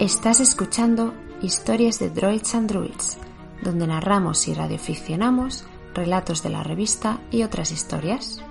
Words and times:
Estás 0.00 0.40
escuchando 0.40 1.12
Historias 1.42 1.98
de 1.98 2.08
Droids 2.08 2.54
and 2.54 2.72
Druids, 2.72 3.18
donde 3.62 3.86
narramos 3.86 4.48
y 4.48 4.54
radioficcionamos 4.54 5.66
relatos 5.92 6.42
de 6.42 6.48
la 6.48 6.62
revista 6.62 7.18
y 7.30 7.42
otras 7.42 7.70
historias. 7.70 8.42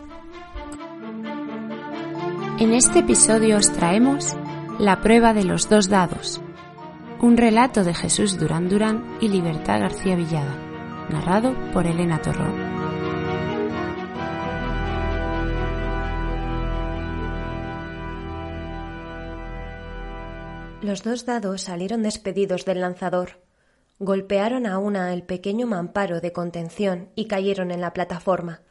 En 2.60 2.72
este 2.72 3.00
episodio 3.00 3.58
os 3.58 3.74
traemos 3.74 4.36
La 4.78 5.02
prueba 5.02 5.34
de 5.34 5.44
los 5.44 5.68
dos 5.70 5.90
dados, 5.90 6.40
un 7.20 7.36
relato 7.36 7.84
de 7.84 7.96
Jesús 7.96 8.38
Durán 8.38 8.70
Durán 8.70 9.18
y 9.20 9.30
Libertad 9.30 9.80
García 9.80 10.16
Villada, 10.16 10.56
narrado 11.10 11.56
por 11.74 11.88
Elena 11.88 12.22
Torrón. 12.22 12.69
Los 20.82 21.04
dos 21.04 21.26
dados 21.26 21.64
salieron 21.64 22.04
despedidos 22.04 22.64
del 22.64 22.80
lanzador. 22.80 23.42
Golpearon 24.00 24.66
a 24.66 24.78
una 24.78 25.14
el 25.14 25.24
pequeño 25.24 25.68
mamparo 25.68 26.22
de 26.22 26.32
contención 26.32 27.10
y 27.16 27.26
cayeron 27.26 27.72
en 27.72 27.82
la 27.82 27.92
plataforma. 27.92 28.62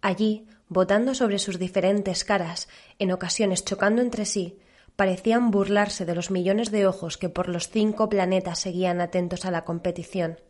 Allí, 0.00 0.48
botando 0.68 1.14
sobre 1.14 1.38
sus 1.38 1.60
diferentes 1.60 2.24
caras, 2.24 2.68
en 2.98 3.12
ocasiones 3.12 3.64
chocando 3.64 4.02
entre 4.02 4.24
sí, 4.24 4.58
parecían 4.96 5.52
burlarse 5.52 6.04
de 6.04 6.16
los 6.16 6.32
millones 6.32 6.72
de 6.72 6.88
ojos 6.88 7.18
que 7.18 7.28
por 7.28 7.48
los 7.48 7.68
cinco 7.68 8.08
planetas 8.08 8.58
seguían 8.58 9.00
atentos 9.00 9.44
a 9.44 9.52
la 9.52 9.64
competición. 9.64 10.40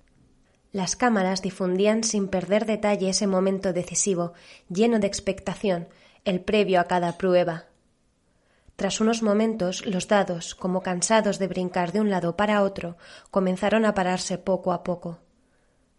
Las 0.73 0.97
cámaras 0.97 1.43
difundían 1.43 2.03
sin 2.03 2.29
perder 2.29 2.65
detalle 2.65 3.11
ese 3.11 3.27
momento 3.27 3.75
decisivo, 3.75 4.33
lleno 4.71 5.01
de 5.01 5.07
expectación, 5.07 5.89
el 6.25 6.41
previo 6.41 6.81
a 6.81 6.85
cada 6.85 7.19
prueba, 7.19 7.67
tras 8.83 9.01
unos 9.01 9.23
momentos, 9.23 9.87
los 9.87 10.09
dados, 10.09 10.57
como 10.57 10.83
cansados 10.83 11.39
de 11.39 11.47
brincar 11.47 11.93
de 11.93 12.01
un 12.01 12.11
lado 12.11 12.37
para 12.37 12.65
otro, 12.65 12.97
comenzaron 13.31 13.85
a 13.85 13.95
pararse 13.95 14.39
poco 14.39 14.73
a 14.73 14.83
poco. 14.83 15.21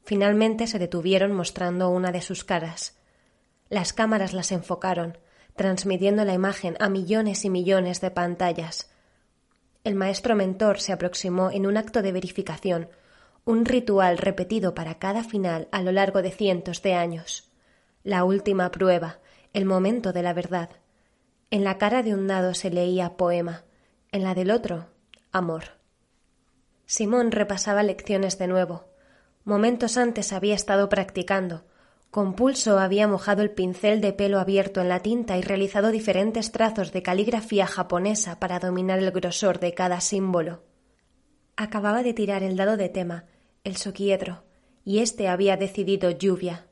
Finalmente 0.03 0.67
se 0.67 0.79
detuvieron 0.79 1.31
mostrando 1.31 1.87
una 1.87 2.11
de 2.11 2.19
sus 2.19 2.43
caras. 2.43 2.97
Las 3.69 3.93
cámaras 3.93 4.33
las 4.33 4.51
enfocaron, 4.51 5.17
transmitiendo 5.55 6.25
la 6.25 6.33
imagen 6.33 6.75
a 6.81 6.89
millones 6.89 7.45
y 7.45 7.49
millones 7.49 8.01
de 8.01 8.11
pantallas. 8.11 8.91
El 9.85 9.95
maestro 9.95 10.35
mentor 10.35 10.81
se 10.81 10.91
aproximó 10.91 11.51
en 11.51 11.65
un 11.65 11.77
acto 11.77 12.01
de 12.01 12.11
verificación, 12.11 12.89
un 13.45 13.63
ritual 13.63 14.17
repetido 14.17 14.75
para 14.75 14.99
cada 14.99 15.23
final 15.23 15.69
a 15.71 15.81
lo 15.81 15.93
largo 15.93 16.21
de 16.21 16.31
cientos 16.31 16.81
de 16.81 16.95
años. 16.95 17.49
La 18.03 18.25
última 18.25 18.71
prueba, 18.71 19.19
el 19.53 19.63
momento 19.63 20.11
de 20.11 20.23
la 20.23 20.33
verdad. 20.33 20.82
En 21.53 21.63
la 21.63 21.77
cara 21.77 22.01
de 22.01 22.15
un 22.15 22.25
dado 22.25 22.55
se 22.55 22.71
leía 22.71 23.15
poema, 23.15 23.63
en 24.11 24.23
la 24.23 24.33
del 24.33 24.49
otro, 24.49 24.87
amor. 25.31 25.65
Simón 26.87 27.31
repasaba 27.31 27.83
lecciones 27.83 28.39
de 28.39 28.47
nuevo. 28.47 28.85
Momentos 29.43 29.97
antes 29.97 30.33
había 30.33 30.55
estado 30.55 30.89
practicando. 30.89 31.63
Con 32.09 32.33
pulso 32.33 32.79
había 32.79 33.07
mojado 33.07 33.43
el 33.43 33.51
pincel 33.51 34.01
de 34.01 34.13
pelo 34.13 34.39
abierto 34.39 34.81
en 34.81 34.89
la 34.89 35.01
tinta 35.01 35.37
y 35.37 35.43
realizado 35.43 35.91
diferentes 35.91 36.51
trazos 36.51 36.91
de 36.91 37.03
caligrafía 37.03 37.67
japonesa 37.67 38.39
para 38.39 38.57
dominar 38.57 38.97
el 38.97 39.11
grosor 39.11 39.59
de 39.59 39.75
cada 39.75 40.01
símbolo. 40.01 40.63
Acababa 41.55 42.01
de 42.01 42.15
tirar 42.15 42.41
el 42.41 42.57
dado 42.57 42.77
de 42.77 42.89
tema, 42.89 43.25
el 43.63 43.77
soquiedro, 43.77 44.43
y 44.83 45.01
éste 45.01 45.27
había 45.27 45.55
decidido 45.55 46.09
lluvia. 46.09 46.65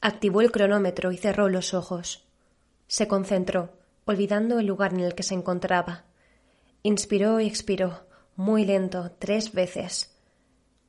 Activó 0.00 0.40
el 0.40 0.50
cronómetro 0.50 1.12
y 1.12 1.16
cerró 1.16 1.48
los 1.48 1.74
ojos. 1.74 2.26
Se 2.88 3.06
concentró 3.06 3.76
olvidando 4.06 4.60
el 4.60 4.66
lugar 4.66 4.94
en 4.94 5.00
el 5.00 5.14
que 5.14 5.24
se 5.24 5.34
encontraba. 5.34 6.04
Inspiró 6.82 7.40
y 7.40 7.46
expiró, 7.46 8.06
muy 8.36 8.64
lento, 8.64 9.10
tres 9.18 9.52
veces. 9.52 10.16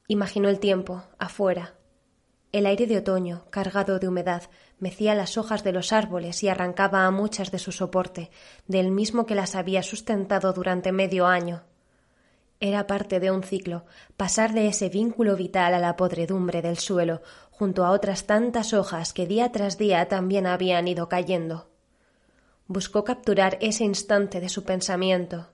Imaginó 0.08 0.50
el 0.50 0.60
tiempo, 0.60 1.04
afuera. 1.18 1.74
El 2.52 2.68
aire 2.68 2.86
de 2.86 2.98
otoño, 2.98 3.46
cargado 3.50 3.98
de 3.98 4.08
humedad, 4.08 4.44
mecía 4.80 5.16
las 5.16 5.38
hojas 5.38 5.64
de 5.64 5.74
los 5.74 5.92
árboles 5.92 6.44
y 6.44 6.48
arrancaba 6.48 7.06
a 7.06 7.12
muchas 7.12 7.52
de 7.52 7.58
su 7.58 7.72
soporte, 7.72 8.30
del 8.68 8.92
mismo 8.92 9.26
que 9.26 9.36
las 9.36 9.56
había 9.56 9.82
sustentado 9.82 10.54
durante 10.54 10.92
medio 10.92 11.26
año. 11.26 11.64
Era 12.60 12.86
parte 12.86 13.20
de 13.20 13.32
un 13.32 13.42
ciclo, 13.42 13.86
pasar 14.16 14.54
de 14.54 14.68
ese 14.68 14.90
vínculo 14.90 15.36
vital 15.36 15.74
a 15.74 15.80
la 15.80 15.96
podredumbre 15.96 16.62
del 16.62 16.78
suelo, 16.78 17.24
junto 17.50 17.84
a 17.84 17.92
otras 17.92 18.28
tantas 18.28 18.74
hojas 18.74 19.12
que 19.12 19.26
día 19.26 19.52
tras 19.52 19.80
día 19.80 20.08
también 20.08 20.46
habían 20.46 20.88
ido 20.88 21.10
cayendo. 21.10 21.77
Buscó 22.68 23.04
capturar 23.04 23.58
ese 23.62 23.86
instante 23.86 24.42
de 24.42 24.50
su 24.50 24.64
pensamiento. 24.64 25.50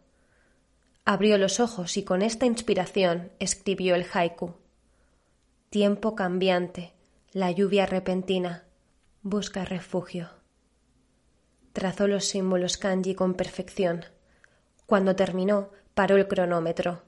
Abrió 1.05 1.37
los 1.37 1.59
ojos 1.59 1.97
y 1.97 2.03
con 2.03 2.21
esta 2.21 2.45
inspiración 2.45 3.31
escribió 3.39 3.93
el 3.93 4.05
haiku. 4.11 4.55
Tiempo 5.69 6.15
cambiante, 6.15 6.93
la 7.31 7.51
lluvia 7.51 7.85
repentina, 7.85 8.63
busca 9.21 9.63
refugio. 9.63 10.29
Trazó 11.71 12.07
los 12.07 12.25
símbolos 12.25 12.77
kanji 12.77 13.15
con 13.15 13.33
perfección. 13.33 14.05
Cuando 14.85 15.15
terminó, 15.15 15.71
paró 15.93 16.17
el 16.17 16.27
cronómetro. 16.27 17.03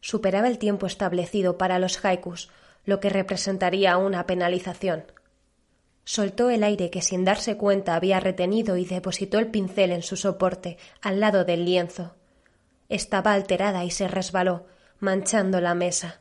Superaba 0.00 0.48
el 0.48 0.58
tiempo 0.58 0.86
establecido 0.86 1.58
para 1.58 1.78
los 1.78 2.04
haikus, 2.04 2.50
lo 2.84 3.00
que 3.00 3.10
representaría 3.10 3.96
una 3.96 4.26
penalización. 4.26 5.04
Soltó 6.12 6.50
el 6.50 6.64
aire 6.64 6.90
que 6.90 7.02
sin 7.02 7.24
darse 7.24 7.56
cuenta 7.56 7.94
había 7.94 8.18
retenido 8.18 8.76
y 8.76 8.84
depositó 8.84 9.38
el 9.38 9.46
pincel 9.46 9.92
en 9.92 10.02
su 10.02 10.16
soporte, 10.16 10.76
al 11.00 11.20
lado 11.20 11.44
del 11.44 11.64
lienzo. 11.64 12.16
Estaba 12.88 13.32
alterada 13.32 13.84
y 13.84 13.92
se 13.92 14.08
resbaló, 14.08 14.66
manchando 14.98 15.60
la 15.60 15.76
mesa. 15.76 16.18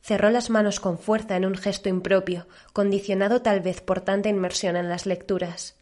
Cerró 0.00 0.30
las 0.30 0.48
manos 0.48 0.80
con 0.80 0.98
fuerza 0.98 1.36
en 1.36 1.44
un 1.44 1.54
gesto 1.54 1.90
impropio, 1.90 2.48
condicionado 2.72 3.42
tal 3.42 3.60
vez 3.60 3.82
por 3.82 4.00
tanta 4.00 4.30
inmersión 4.30 4.74
en 4.74 4.88
las 4.88 5.04
lecturas. 5.04 5.76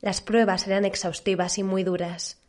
Las 0.00 0.22
pruebas 0.22 0.66
eran 0.66 0.86
exhaustivas 0.86 1.58
y 1.58 1.64
muy 1.64 1.84
duras. 1.84 2.40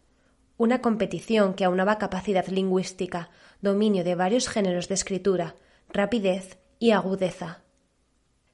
Una 0.56 0.80
competición 0.80 1.56
que 1.56 1.66
aunaba 1.66 1.98
capacidad 1.98 2.48
lingüística, 2.48 3.32
dominio 3.60 4.06
de 4.06 4.16
varios 4.16 4.48
géneros 4.48 4.88
de 4.88 4.94
escritura, 4.94 5.56
rapidez 5.90 6.58
y 6.80 6.92
agudeza. 6.92 7.61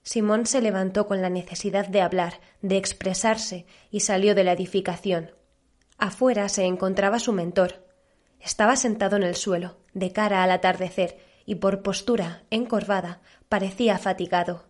Simón 0.07 0.45
se 0.45 0.62
levantó 0.62 1.06
con 1.06 1.22
la 1.22 1.29
necesidad 1.29 1.85
de 1.85 2.00
hablar, 2.00 2.40
de 2.62 2.78
expresarse, 2.78 3.66
y 3.91 4.00
salió 4.00 4.35
de 4.35 4.45
la 4.45 4.53
edificación. 4.53 5.31
Afuera 5.97 6.47
se 6.47 6.63
encontraba 6.63 7.19
su 7.19 7.34
mentor. 7.34 7.85
Estaba 8.40 8.78
sentado 8.78 9.18
en 9.18 9.23
el 9.23 9.35
suelo, 9.35 9.79
de 9.94 10.13
cara 10.13 10.44
al 10.44 10.51
atardecer, 10.51 11.18
y 11.45 11.56
por 11.56 11.81
postura, 11.81 12.44
encorvada, 12.51 13.19
parecía 13.50 13.97
fatigado. 13.97 14.63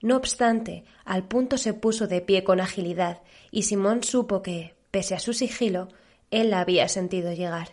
No 0.00 0.16
obstante, 0.16 0.84
al 1.04 1.28
punto 1.28 1.58
se 1.58 1.74
puso 1.74 2.06
de 2.06 2.22
pie 2.22 2.42
con 2.42 2.62
agilidad, 2.62 3.20
y 3.50 3.64
Simón 3.64 4.02
supo 4.02 4.40
que, 4.40 4.74
pese 4.90 5.14
a 5.14 5.18
su 5.18 5.34
sigilo, 5.34 5.88
él 6.30 6.48
la 6.48 6.60
había 6.60 6.88
sentido 6.88 7.30
llegar. 7.34 7.72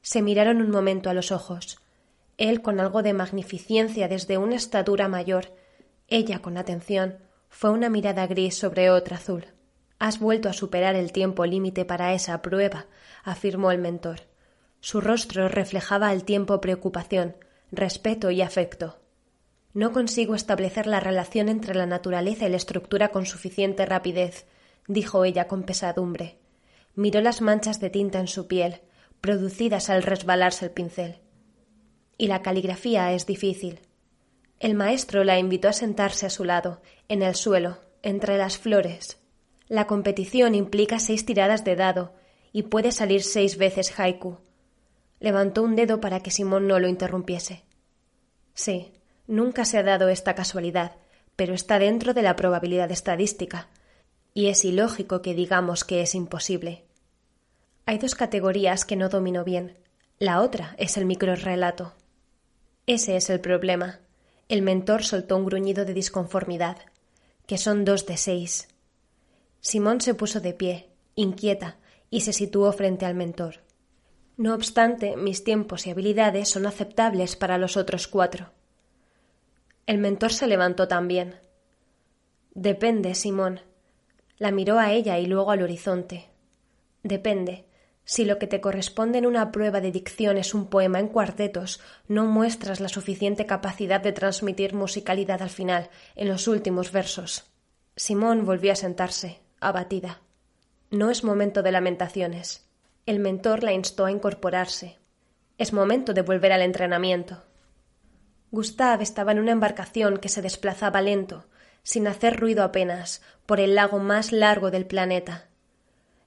Se 0.00 0.22
miraron 0.22 0.62
un 0.62 0.70
momento 0.70 1.10
a 1.10 1.14
los 1.14 1.30
ojos 1.30 1.81
él 2.42 2.60
con 2.60 2.80
algo 2.80 3.04
de 3.04 3.12
magnificencia 3.12 4.08
desde 4.08 4.36
una 4.36 4.56
estatura 4.56 5.06
mayor, 5.06 5.54
ella 6.08 6.40
con 6.40 6.58
atención, 6.58 7.18
fue 7.48 7.70
una 7.70 7.88
mirada 7.88 8.26
gris 8.26 8.56
sobre 8.56 8.90
otra 8.90 9.16
azul. 9.16 9.46
Has 10.00 10.18
vuelto 10.18 10.48
a 10.48 10.52
superar 10.52 10.96
el 10.96 11.12
tiempo 11.12 11.46
límite 11.46 11.84
para 11.84 12.14
esa 12.14 12.42
prueba, 12.42 12.86
afirmó 13.22 13.70
el 13.70 13.78
mentor. 13.78 14.22
Su 14.80 15.00
rostro 15.00 15.48
reflejaba 15.48 16.08
al 16.08 16.24
tiempo 16.24 16.60
preocupación, 16.60 17.36
respeto 17.70 18.32
y 18.32 18.42
afecto. 18.42 18.98
No 19.72 19.92
consigo 19.92 20.34
establecer 20.34 20.88
la 20.88 20.98
relación 20.98 21.48
entre 21.48 21.76
la 21.76 21.86
naturaleza 21.86 22.46
y 22.46 22.50
la 22.50 22.56
estructura 22.56 23.10
con 23.10 23.24
suficiente 23.24 23.86
rapidez, 23.86 24.46
dijo 24.88 25.24
ella 25.24 25.46
con 25.46 25.62
pesadumbre. 25.62 26.38
Miró 26.96 27.20
las 27.20 27.40
manchas 27.40 27.78
de 27.78 27.88
tinta 27.88 28.18
en 28.18 28.26
su 28.26 28.48
piel, 28.48 28.80
producidas 29.20 29.90
al 29.90 30.02
resbalarse 30.02 30.64
el 30.64 30.72
pincel 30.72 31.21
y 32.18 32.26
la 32.26 32.42
caligrafía 32.42 33.12
es 33.12 33.26
difícil. 33.26 33.80
El 34.60 34.74
maestro 34.74 35.24
la 35.24 35.38
invitó 35.38 35.68
a 35.68 35.72
sentarse 35.72 36.26
a 36.26 36.30
su 36.30 36.44
lado, 36.44 36.82
en 37.08 37.22
el 37.22 37.34
suelo, 37.34 37.78
entre 38.02 38.38
las 38.38 38.58
flores. 38.58 39.18
La 39.68 39.86
competición 39.86 40.54
implica 40.54 40.98
seis 40.98 41.24
tiradas 41.24 41.64
de 41.64 41.76
dado 41.76 42.12
y 42.52 42.64
puede 42.64 42.92
salir 42.92 43.22
seis 43.22 43.56
veces 43.56 43.98
haiku. 43.98 44.38
Levantó 45.18 45.62
un 45.62 45.76
dedo 45.76 46.00
para 46.00 46.20
que 46.20 46.30
Simón 46.30 46.66
no 46.66 46.78
lo 46.78 46.88
interrumpiese. 46.88 47.64
Sí, 48.54 48.92
nunca 49.26 49.64
se 49.64 49.78
ha 49.78 49.82
dado 49.82 50.08
esta 50.08 50.34
casualidad, 50.34 50.96
pero 51.36 51.54
está 51.54 51.78
dentro 51.78 52.12
de 52.12 52.22
la 52.22 52.36
probabilidad 52.36 52.90
estadística, 52.90 53.68
y 54.34 54.48
es 54.48 54.64
ilógico 54.64 55.22
que 55.22 55.34
digamos 55.34 55.84
que 55.84 56.02
es 56.02 56.14
imposible. 56.14 56.84
Hay 57.86 57.98
dos 57.98 58.14
categorías 58.14 58.84
que 58.84 58.96
no 58.96 59.08
domino 59.08 59.44
bien. 59.44 59.76
La 60.18 60.40
otra 60.40 60.74
es 60.78 60.96
el 60.96 61.06
microrrelato. 61.06 61.94
Ese 62.86 63.16
es 63.16 63.30
el 63.30 63.40
problema. 63.40 64.00
El 64.48 64.62
mentor 64.62 65.04
soltó 65.04 65.36
un 65.36 65.46
gruñido 65.46 65.84
de 65.84 65.94
disconformidad, 65.94 66.78
que 67.46 67.56
son 67.56 67.84
dos 67.84 68.06
de 68.06 68.16
seis. 68.16 68.68
Simón 69.60 70.00
se 70.00 70.14
puso 70.14 70.40
de 70.40 70.52
pie, 70.52 70.88
inquieta, 71.14 71.76
y 72.10 72.22
se 72.22 72.32
situó 72.32 72.72
frente 72.72 73.06
al 73.06 73.14
mentor. 73.14 73.60
No 74.36 74.54
obstante, 74.54 75.16
mis 75.16 75.44
tiempos 75.44 75.86
y 75.86 75.90
habilidades 75.90 76.48
son 76.48 76.66
aceptables 76.66 77.36
para 77.36 77.58
los 77.58 77.76
otros 77.76 78.08
cuatro. 78.08 78.50
El 79.86 79.98
mentor 79.98 80.32
se 80.32 80.46
levantó 80.46 80.88
también. 80.88 81.36
Depende, 82.54 83.14
Simón. 83.14 83.60
La 84.38 84.50
miró 84.50 84.78
a 84.78 84.92
ella 84.92 85.18
y 85.18 85.26
luego 85.26 85.52
al 85.52 85.62
horizonte. 85.62 86.28
Depende. 87.02 87.64
Si 88.12 88.26
lo 88.26 88.38
que 88.38 88.46
te 88.46 88.60
corresponde 88.60 89.16
en 89.16 89.24
una 89.24 89.50
prueba 89.52 89.80
de 89.80 89.90
dicción 89.90 90.36
es 90.36 90.52
un 90.52 90.66
poema 90.66 91.00
en 91.00 91.08
cuartetos, 91.08 91.80
no 92.08 92.26
muestras 92.26 92.78
la 92.78 92.90
suficiente 92.90 93.46
capacidad 93.46 94.02
de 94.02 94.12
transmitir 94.12 94.74
musicalidad 94.74 95.40
al 95.40 95.48
final, 95.48 95.88
en 96.14 96.28
los 96.28 96.46
últimos 96.46 96.92
versos. 96.92 97.44
Simón 97.96 98.44
volvió 98.44 98.70
a 98.72 98.76
sentarse, 98.76 99.40
abatida. 99.60 100.20
No 100.90 101.10
es 101.10 101.24
momento 101.24 101.62
de 101.62 101.72
lamentaciones. 101.72 102.68
El 103.06 103.18
mentor 103.18 103.62
la 103.62 103.72
instó 103.72 104.04
a 104.04 104.10
incorporarse. 104.10 104.98
Es 105.56 105.72
momento 105.72 106.12
de 106.12 106.20
volver 106.20 106.52
al 106.52 106.60
entrenamiento. 106.60 107.42
Gustav 108.50 109.00
estaba 109.00 109.32
en 109.32 109.38
una 109.38 109.52
embarcación 109.52 110.18
que 110.18 110.28
se 110.28 110.42
desplazaba 110.42 111.00
lento, 111.00 111.46
sin 111.82 112.06
hacer 112.06 112.38
ruido 112.38 112.62
apenas, 112.62 113.22
por 113.46 113.58
el 113.58 113.74
lago 113.74 114.00
más 114.00 114.32
largo 114.32 114.70
del 114.70 114.84
planeta. 114.84 115.48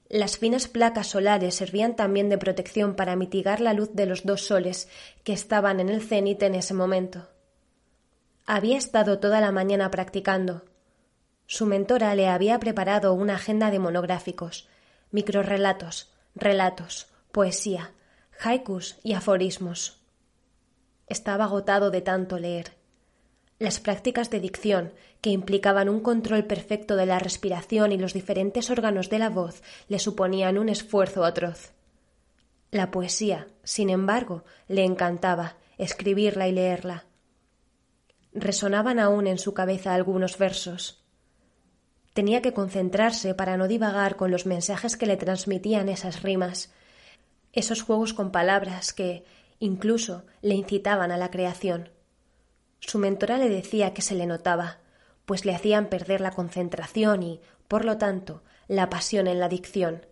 Las 0.08 0.38
finas 0.38 0.68
placas 0.68 1.08
solares 1.08 1.56
servían 1.56 1.96
también 1.96 2.28
de 2.28 2.38
protección 2.38 2.94
para 2.94 3.16
mitigar 3.16 3.60
la 3.60 3.72
luz 3.72 3.90
de 3.92 4.06
los 4.06 4.24
dos 4.24 4.46
soles 4.46 4.88
que 5.24 5.32
estaban 5.32 5.80
en 5.80 5.88
el 5.88 6.00
cenit 6.00 6.42
en 6.42 6.54
ese 6.54 6.74
momento. 6.74 7.28
Había 8.46 8.78
estado 8.78 9.18
toda 9.18 9.40
la 9.40 9.50
mañana 9.50 9.90
practicando. 9.90 10.64
Su 11.46 11.66
mentora 11.66 12.14
le 12.14 12.28
había 12.28 12.60
preparado 12.60 13.14
una 13.14 13.34
agenda 13.34 13.72
de 13.72 13.80
monográficos, 13.80 14.68
microrrelatos, 15.10 16.12
relatos, 16.36 17.08
poesía, 17.32 17.92
haikus 18.40 18.98
y 19.02 19.14
aforismos. 19.14 20.00
Estaba 21.08 21.44
agotado 21.44 21.90
de 21.90 22.02
tanto 22.02 22.38
leer. 22.38 22.72
Las 23.58 23.80
prácticas 23.80 24.30
de 24.30 24.38
dicción, 24.38 24.92
que 25.26 25.32
implicaban 25.32 25.88
un 25.88 25.98
control 25.98 26.44
perfecto 26.44 26.94
de 26.94 27.04
la 27.04 27.18
respiración 27.18 27.90
y 27.90 27.98
los 27.98 28.14
diferentes 28.14 28.70
órganos 28.70 29.10
de 29.10 29.18
la 29.18 29.28
voz, 29.28 29.60
le 29.88 29.98
suponían 29.98 30.56
un 30.56 30.68
esfuerzo 30.68 31.24
atroz. 31.24 31.72
La 32.70 32.92
poesía, 32.92 33.48
sin 33.64 33.90
embargo, 33.90 34.44
le 34.68 34.84
encantaba 34.84 35.56
escribirla 35.78 36.46
y 36.46 36.52
leerla. 36.52 37.06
Resonaban 38.34 39.00
aún 39.00 39.26
en 39.26 39.38
su 39.38 39.52
cabeza 39.52 39.94
algunos 39.94 40.38
versos. 40.38 41.04
Tenía 42.12 42.40
que 42.40 42.52
concentrarse 42.52 43.34
para 43.34 43.56
no 43.56 43.66
divagar 43.66 44.14
con 44.14 44.30
los 44.30 44.46
mensajes 44.46 44.96
que 44.96 45.06
le 45.06 45.16
transmitían 45.16 45.88
esas 45.88 46.22
rimas, 46.22 46.72
esos 47.52 47.82
juegos 47.82 48.14
con 48.14 48.30
palabras 48.30 48.92
que, 48.92 49.24
incluso, 49.58 50.22
le 50.40 50.54
incitaban 50.54 51.10
a 51.10 51.16
la 51.16 51.32
creación. 51.32 51.88
Su 52.78 53.00
mentora 53.00 53.38
le 53.38 53.48
decía 53.48 53.92
que 53.92 54.02
se 54.02 54.14
le 54.14 54.26
notaba, 54.26 54.85
pues 55.26 55.44
le 55.44 55.54
hacían 55.54 55.86
perder 55.88 56.22
la 56.22 56.30
concentración 56.30 57.22
y, 57.22 57.40
por 57.68 57.84
lo 57.84 57.98
tanto, 57.98 58.42
la 58.68 58.88
pasión 58.88 59.26
en 59.26 59.38
la 59.38 59.48
dicción. 59.48 60.06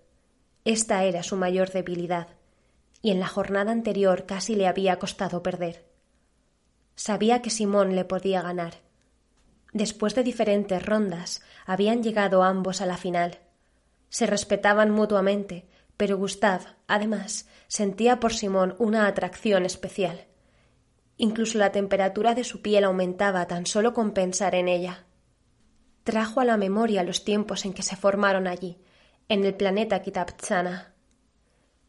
Esta 0.64 1.04
era 1.04 1.22
su 1.22 1.36
mayor 1.36 1.70
debilidad, 1.70 2.28
y 3.00 3.10
en 3.10 3.20
la 3.20 3.26
jornada 3.26 3.72
anterior 3.72 4.26
casi 4.26 4.54
le 4.54 4.66
había 4.66 4.98
costado 4.98 5.42
perder. 5.42 5.86
Sabía 6.96 7.42
que 7.42 7.50
Simón 7.50 7.96
le 7.96 8.04
podía 8.04 8.42
ganar. 8.42 8.74
Después 9.72 10.14
de 10.14 10.22
diferentes 10.22 10.84
rondas, 10.84 11.42
habían 11.66 12.02
llegado 12.02 12.44
ambos 12.44 12.80
a 12.80 12.86
la 12.86 12.96
final. 12.96 13.40
Se 14.08 14.26
respetaban 14.26 14.90
mutuamente, 14.90 15.66
pero 15.96 16.16
Gustav, 16.16 16.60
además, 16.86 17.48
sentía 17.66 18.20
por 18.20 18.32
Simón 18.32 18.76
una 18.78 19.06
atracción 19.06 19.64
especial. 19.64 20.26
Incluso 21.16 21.58
la 21.58 21.72
temperatura 21.72 22.34
de 22.34 22.44
su 22.44 22.60
piel 22.60 22.84
aumentaba 22.84 23.46
tan 23.46 23.66
solo 23.66 23.94
con 23.94 24.12
pensar 24.12 24.54
en 24.54 24.68
ella. 24.68 25.04
Trajo 26.02 26.40
a 26.40 26.44
la 26.44 26.56
memoria 26.56 27.04
los 27.04 27.24
tiempos 27.24 27.64
en 27.64 27.72
que 27.72 27.82
se 27.82 27.96
formaron 27.96 28.46
allí, 28.46 28.78
en 29.28 29.44
el 29.44 29.54
planeta 29.54 30.02
Kitapchana. 30.02 30.92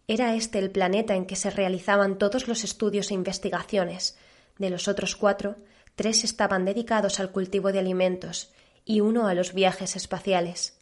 Era 0.08 0.36
este 0.36 0.60
el 0.60 0.70
planeta 0.70 1.16
en 1.16 1.26
que 1.26 1.36
se 1.36 1.50
realizaban 1.50 2.18
todos 2.18 2.48
los 2.48 2.64
estudios 2.64 3.10
e 3.10 3.16
investigaciones. 3.16 4.18
De 4.58 4.70
los 4.70 4.88
otros 4.88 5.16
cuatro, 5.16 5.56
tres 5.96 6.24
estaban 6.24 6.64
dedicados 6.64 7.20
al 7.20 7.32
cultivo 7.32 7.72
de 7.72 7.80
alimentos 7.80 8.54
y 8.86 9.02
uno 9.02 9.28
a 9.28 9.34
los 9.34 9.54
viajes 9.54 9.96
espaciales. 9.96 10.80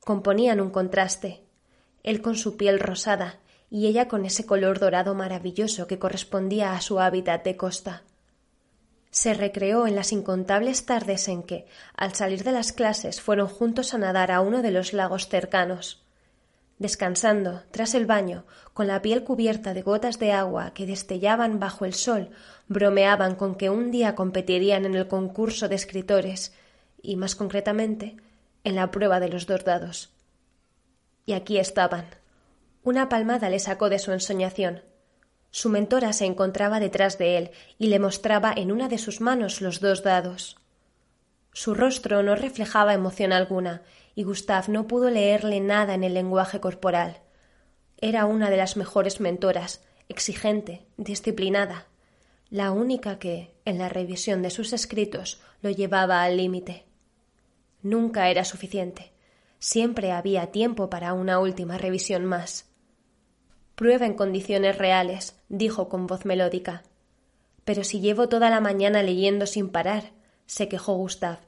Componían 0.00 0.60
un 0.60 0.70
contraste, 0.70 1.42
él 2.04 2.22
con 2.22 2.36
su 2.36 2.56
piel 2.56 2.78
rosada 2.78 3.40
y 3.70 3.86
ella 3.86 4.08
con 4.08 4.24
ese 4.24 4.46
color 4.46 4.78
dorado 4.78 5.14
maravilloso 5.14 5.86
que 5.86 5.98
correspondía 5.98 6.72
a 6.72 6.80
su 6.80 7.00
hábitat 7.00 7.44
de 7.44 7.56
costa. 7.56 8.02
Se 9.10 9.34
recreó 9.34 9.86
en 9.86 9.96
las 9.96 10.12
incontables 10.12 10.84
tardes 10.84 11.28
en 11.28 11.42
que, 11.42 11.66
al 11.96 12.14
salir 12.14 12.44
de 12.44 12.52
las 12.52 12.72
clases, 12.72 13.20
fueron 13.20 13.48
juntos 13.48 13.94
a 13.94 13.98
nadar 13.98 14.30
a 14.30 14.40
uno 14.40 14.62
de 14.62 14.70
los 14.70 14.92
lagos 14.92 15.28
cercanos. 15.28 16.02
Descansando, 16.78 17.62
tras 17.70 17.94
el 17.94 18.04
baño, 18.04 18.44
con 18.74 18.86
la 18.86 19.00
piel 19.00 19.24
cubierta 19.24 19.72
de 19.72 19.80
gotas 19.80 20.18
de 20.18 20.32
agua 20.32 20.74
que 20.74 20.84
destellaban 20.84 21.58
bajo 21.58 21.86
el 21.86 21.94
sol, 21.94 22.28
bromeaban 22.68 23.34
con 23.34 23.54
que 23.54 23.70
un 23.70 23.90
día 23.90 24.14
competirían 24.14 24.84
en 24.84 24.94
el 24.94 25.08
concurso 25.08 25.68
de 25.68 25.76
escritores, 25.76 26.52
y 27.00 27.16
más 27.16 27.34
concretamente, 27.34 28.16
en 28.64 28.74
la 28.74 28.90
prueba 28.90 29.20
de 29.20 29.30
los 29.30 29.46
dos 29.46 29.64
dados. 29.64 30.10
Y 31.24 31.32
aquí 31.32 31.56
estaban, 31.56 32.04
una 32.86 33.08
palmada 33.08 33.50
le 33.50 33.58
sacó 33.58 33.88
de 33.90 33.98
su 33.98 34.12
ensoñación. 34.12 34.80
Su 35.50 35.70
mentora 35.70 36.12
se 36.12 36.24
encontraba 36.24 36.78
detrás 36.78 37.18
de 37.18 37.36
él 37.36 37.50
y 37.78 37.88
le 37.88 37.98
mostraba 37.98 38.52
en 38.56 38.70
una 38.70 38.88
de 38.88 38.96
sus 38.96 39.20
manos 39.20 39.60
los 39.60 39.80
dos 39.80 40.04
dados. 40.04 40.56
Su 41.52 41.74
rostro 41.74 42.22
no 42.22 42.36
reflejaba 42.36 42.94
emoción 42.94 43.32
alguna, 43.32 43.82
y 44.14 44.22
Gustav 44.22 44.68
no 44.68 44.86
pudo 44.86 45.10
leerle 45.10 45.58
nada 45.58 45.94
en 45.94 46.04
el 46.04 46.14
lenguaje 46.14 46.60
corporal. 46.60 47.22
Era 47.96 48.24
una 48.24 48.50
de 48.50 48.56
las 48.56 48.76
mejores 48.76 49.18
mentoras, 49.18 49.82
exigente, 50.08 50.86
disciplinada, 50.96 51.88
la 52.50 52.70
única 52.70 53.18
que, 53.18 53.52
en 53.64 53.78
la 53.78 53.88
revisión 53.88 54.42
de 54.42 54.50
sus 54.50 54.72
escritos, 54.72 55.40
lo 55.60 55.70
llevaba 55.70 56.22
al 56.22 56.36
límite. 56.36 56.84
Nunca 57.82 58.30
era 58.30 58.44
suficiente. 58.44 59.10
Siempre 59.58 60.12
había 60.12 60.52
tiempo 60.52 60.88
para 60.88 61.14
una 61.14 61.40
última 61.40 61.78
revisión 61.78 62.24
más. 62.24 62.75
Prueba 63.76 64.06
en 64.06 64.14
condiciones 64.14 64.78
reales, 64.78 65.38
dijo 65.50 65.90
con 65.90 66.06
voz 66.06 66.24
melódica. 66.24 66.82
Pero 67.66 67.84
si 67.84 68.00
llevo 68.00 68.26
toda 68.26 68.48
la 68.48 68.58
mañana 68.58 69.02
leyendo 69.02 69.44
sin 69.44 69.68
parar, 69.68 70.12
se 70.46 70.66
quejó 70.66 70.94
Gustav. 70.94 71.40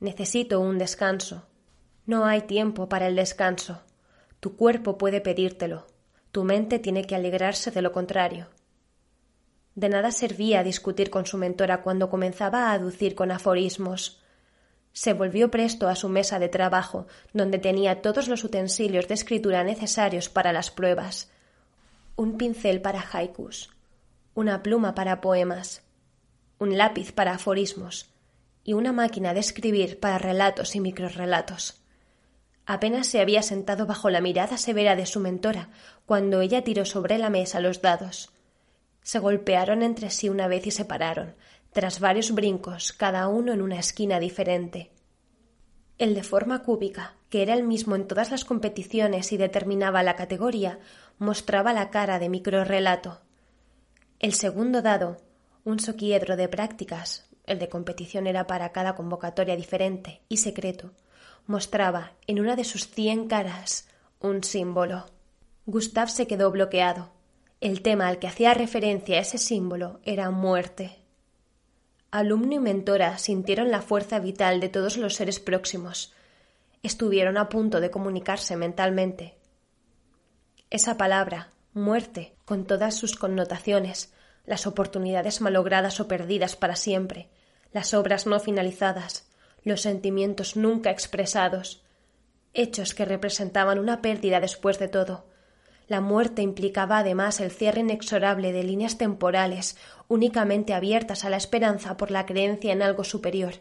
Necesito 0.00 0.58
un 0.58 0.78
descanso. 0.78 1.46
No 2.06 2.24
hay 2.24 2.40
tiempo 2.40 2.88
para 2.88 3.06
el 3.06 3.14
descanso. 3.14 3.82
Tu 4.40 4.56
cuerpo 4.56 4.98
puede 4.98 5.20
pedírtelo. 5.20 5.86
Tu 6.32 6.42
mente 6.42 6.80
tiene 6.80 7.04
que 7.04 7.14
alegrarse 7.14 7.70
de 7.70 7.82
lo 7.82 7.92
contrario. 7.92 8.48
De 9.76 9.88
nada 9.88 10.10
servía 10.10 10.64
discutir 10.64 11.08
con 11.08 11.24
su 11.24 11.38
mentora 11.38 11.82
cuando 11.82 12.10
comenzaba 12.10 12.70
a 12.70 12.72
aducir 12.72 13.14
con 13.14 13.30
aforismos. 13.30 14.20
Se 14.92 15.12
volvió 15.12 15.52
presto 15.52 15.86
a 15.86 15.94
su 15.94 16.08
mesa 16.08 16.40
de 16.40 16.48
trabajo, 16.48 17.06
donde 17.32 17.58
tenía 17.58 18.02
todos 18.02 18.26
los 18.26 18.42
utensilios 18.42 19.06
de 19.06 19.14
escritura 19.14 19.62
necesarios 19.62 20.28
para 20.28 20.52
las 20.52 20.72
pruebas 20.72 21.30
un 22.16 22.36
pincel 22.36 22.80
para 22.80 23.04
haikus, 23.12 23.70
una 24.34 24.62
pluma 24.62 24.94
para 24.94 25.20
poemas, 25.20 25.82
un 26.58 26.76
lápiz 26.76 27.12
para 27.12 27.32
aforismos 27.32 28.10
y 28.64 28.74
una 28.74 28.92
máquina 28.92 29.34
de 29.34 29.40
escribir 29.40 29.98
para 29.98 30.18
relatos 30.18 30.76
y 30.76 30.80
microrrelatos. 30.80 31.82
Apenas 32.66 33.06
se 33.06 33.20
había 33.20 33.42
sentado 33.42 33.86
bajo 33.86 34.10
la 34.10 34.20
mirada 34.20 34.56
severa 34.58 34.94
de 34.94 35.06
su 35.06 35.20
mentora 35.20 35.70
cuando 36.06 36.40
ella 36.40 36.62
tiró 36.62 36.84
sobre 36.84 37.18
la 37.18 37.30
mesa 37.30 37.60
los 37.60 37.82
dados. 37.82 38.30
Se 39.02 39.18
golpearon 39.18 39.82
entre 39.82 40.10
sí 40.10 40.28
una 40.28 40.46
vez 40.46 40.66
y 40.66 40.70
se 40.70 40.84
pararon, 40.84 41.34
tras 41.72 42.00
varios 42.00 42.32
brincos, 42.32 42.92
cada 42.92 43.28
uno 43.28 43.52
en 43.52 43.62
una 43.62 43.78
esquina 43.78 44.20
diferente. 44.20 44.90
El 45.98 46.14
de 46.14 46.22
forma 46.22 46.62
cúbica, 46.62 47.14
que 47.28 47.42
era 47.42 47.54
el 47.54 47.62
mismo 47.62 47.96
en 47.96 48.06
todas 48.06 48.30
las 48.30 48.44
competiciones 48.44 49.32
y 49.32 49.36
determinaba 49.36 50.02
la 50.02 50.16
categoría, 50.16 50.78
mostraba 51.20 51.74
la 51.74 51.90
cara 51.90 52.18
de 52.18 52.30
microrrelato. 52.30 53.20
El 54.20 54.32
segundo 54.32 54.80
dado, 54.80 55.18
un 55.64 55.78
soquiedro 55.78 56.34
de 56.34 56.48
prácticas, 56.48 57.28
el 57.44 57.58
de 57.58 57.68
competición 57.68 58.26
era 58.26 58.46
para 58.46 58.72
cada 58.72 58.94
convocatoria 58.94 59.54
diferente 59.54 60.22
y 60.30 60.38
secreto, 60.38 60.92
mostraba 61.46 62.14
en 62.26 62.40
una 62.40 62.56
de 62.56 62.64
sus 62.64 62.88
cien 62.88 63.28
caras 63.28 63.86
un 64.18 64.42
símbolo. 64.42 65.10
Gustav 65.66 66.08
se 66.08 66.26
quedó 66.26 66.50
bloqueado. 66.50 67.10
El 67.60 67.82
tema 67.82 68.08
al 68.08 68.18
que 68.18 68.26
hacía 68.26 68.54
referencia 68.54 69.18
ese 69.18 69.36
símbolo 69.36 70.00
era 70.04 70.30
muerte. 70.30 70.96
Alumno 72.10 72.54
y 72.54 72.60
mentora 72.60 73.18
sintieron 73.18 73.70
la 73.70 73.82
fuerza 73.82 74.20
vital 74.20 74.58
de 74.58 74.70
todos 74.70 74.96
los 74.96 75.16
seres 75.16 75.38
próximos. 75.38 76.14
Estuvieron 76.82 77.36
a 77.36 77.50
punto 77.50 77.78
de 77.80 77.90
comunicarse 77.90 78.56
mentalmente. 78.56 79.39
Esa 80.70 80.96
palabra, 80.96 81.48
muerte, 81.74 82.32
con 82.44 82.64
todas 82.64 82.94
sus 82.94 83.16
connotaciones, 83.16 84.12
las 84.46 84.68
oportunidades 84.68 85.40
malogradas 85.40 85.98
o 85.98 86.06
perdidas 86.06 86.54
para 86.54 86.76
siempre, 86.76 87.28
las 87.72 87.92
obras 87.92 88.28
no 88.28 88.38
finalizadas, 88.38 89.28
los 89.64 89.80
sentimientos 89.80 90.54
nunca 90.54 90.92
expresados, 90.92 91.82
hechos 92.54 92.94
que 92.94 93.04
representaban 93.04 93.80
una 93.80 94.00
pérdida 94.00 94.38
después 94.38 94.78
de 94.78 94.86
todo. 94.86 95.26
La 95.88 96.00
muerte 96.00 96.40
implicaba 96.42 96.98
además 96.98 97.40
el 97.40 97.50
cierre 97.50 97.80
inexorable 97.80 98.52
de 98.52 98.62
líneas 98.62 98.96
temporales 98.96 99.76
únicamente 100.06 100.72
abiertas 100.72 101.24
a 101.24 101.30
la 101.30 101.36
esperanza 101.36 101.96
por 101.96 102.12
la 102.12 102.26
creencia 102.26 102.72
en 102.72 102.82
algo 102.82 103.02
superior, 103.02 103.54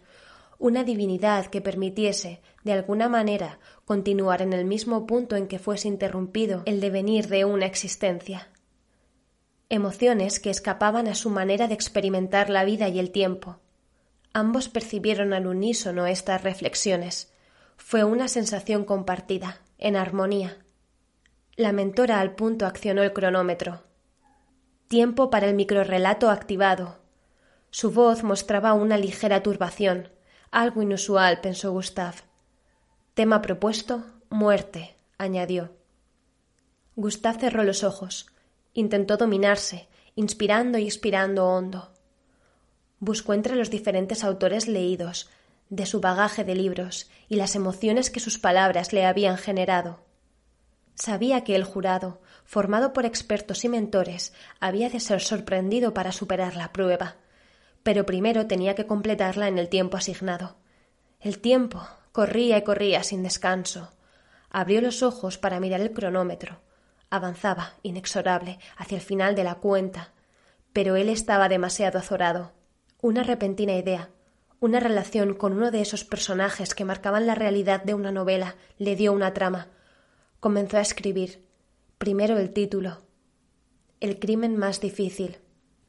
una 0.59 0.83
divinidad 0.83 1.47
que 1.47 1.61
permitiese, 1.61 2.41
de 2.63 2.73
alguna 2.73 3.07
manera, 3.07 3.59
continuar 3.85 4.41
en 4.41 4.51
el 4.51 4.65
mismo 4.65 5.07
punto 5.07 5.37
en 5.37 5.47
que 5.47 5.57
fuese 5.57 5.87
interrumpido 5.87 6.63
el 6.65 6.81
devenir 6.81 7.29
de 7.29 7.45
una 7.45 7.65
existencia. 7.65 8.49
Emociones 9.69 10.39
que 10.39 10.49
escapaban 10.49 11.07
a 11.07 11.15
su 11.15 11.29
manera 11.29 11.67
de 11.67 11.73
experimentar 11.73 12.49
la 12.49 12.65
vida 12.65 12.89
y 12.89 12.99
el 12.99 13.11
tiempo. 13.11 13.59
Ambos 14.33 14.67
percibieron 14.67 15.31
al 15.33 15.47
unísono 15.47 16.07
estas 16.07 16.43
reflexiones. 16.43 17.33
Fue 17.77 18.03
una 18.03 18.27
sensación 18.27 18.83
compartida, 18.83 19.61
en 19.77 19.95
armonía. 19.95 20.57
La 21.55 21.71
mentora 21.71 22.19
al 22.19 22.35
punto 22.35 22.65
accionó 22.65 23.01
el 23.01 23.13
cronómetro. 23.13 23.83
Tiempo 24.87 25.29
para 25.29 25.47
el 25.47 25.55
microrrelato 25.55 26.29
activado. 26.29 26.99
Su 27.69 27.91
voz 27.91 28.23
mostraba 28.23 28.73
una 28.73 28.97
ligera 28.97 29.41
turbación, 29.43 30.09
algo 30.51 30.81
inusual, 30.81 31.41
pensó 31.41 31.71
Gustav. 31.71 32.15
Tema 33.13 33.41
propuesto, 33.41 34.03
muerte, 34.29 34.95
añadió. 35.17 35.71
Gustav 36.95 37.39
cerró 37.39 37.63
los 37.63 37.83
ojos. 37.83 38.27
Intentó 38.73 39.17
dominarse, 39.17 39.87
inspirando 40.15 40.77
y 40.77 40.85
expirando 40.85 41.47
hondo. 41.47 41.91
Buscó 42.99 43.33
entre 43.33 43.55
los 43.55 43.69
diferentes 43.69 44.23
autores 44.23 44.67
leídos, 44.67 45.29
de 45.69 45.85
su 45.85 46.01
bagaje 46.01 46.43
de 46.43 46.55
libros 46.55 47.09
y 47.27 47.35
las 47.35 47.55
emociones 47.55 48.09
que 48.09 48.19
sus 48.19 48.39
palabras 48.39 48.91
le 48.91 49.05
habían 49.05 49.37
generado. 49.37 49.99
Sabía 50.95 51.43
que 51.43 51.55
el 51.55 51.63
jurado, 51.63 52.21
formado 52.43 52.91
por 52.91 53.05
expertos 53.05 53.63
y 53.63 53.69
mentores, 53.69 54.33
había 54.59 54.89
de 54.89 54.99
ser 54.99 55.21
sorprendido 55.21 55.93
para 55.93 56.11
superar 56.11 56.55
la 56.55 56.73
prueba 56.73 57.17
pero 57.83 58.05
primero 58.05 58.47
tenía 58.47 58.75
que 58.75 58.85
completarla 58.85 59.47
en 59.47 59.57
el 59.57 59.69
tiempo 59.69 59.97
asignado. 59.97 60.57
El 61.19 61.39
tiempo 61.39 61.87
corría 62.11 62.57
y 62.57 62.63
corría 62.63 63.03
sin 63.03 63.23
descanso. 63.23 63.91
Abrió 64.49 64.81
los 64.81 65.03
ojos 65.03 65.37
para 65.37 65.59
mirar 65.59 65.81
el 65.81 65.91
cronómetro. 65.91 66.61
Avanzaba, 67.09 67.73
inexorable, 67.83 68.59
hacia 68.77 68.95
el 68.95 69.01
final 69.01 69.35
de 69.35 69.43
la 69.43 69.55
cuenta. 69.55 70.13
Pero 70.73 70.95
él 70.95 71.09
estaba 71.09 71.49
demasiado 71.49 71.99
azorado. 71.99 72.51
Una 73.01 73.23
repentina 73.23 73.73
idea, 73.73 74.09
una 74.59 74.79
relación 74.79 75.33
con 75.33 75.53
uno 75.53 75.71
de 75.71 75.81
esos 75.81 76.03
personajes 76.03 76.75
que 76.75 76.85
marcaban 76.85 77.25
la 77.25 77.35
realidad 77.35 77.83
de 77.83 77.93
una 77.93 78.11
novela, 78.11 78.55
le 78.77 78.95
dio 78.95 79.13
una 79.13 79.33
trama. 79.33 79.67
Comenzó 80.39 80.77
a 80.77 80.81
escribir. 80.81 81.45
Primero 81.97 82.37
el 82.37 82.51
título. 82.51 83.01
El 83.99 84.19
crimen 84.19 84.57
más 84.57 84.81
difícil. 84.81 85.37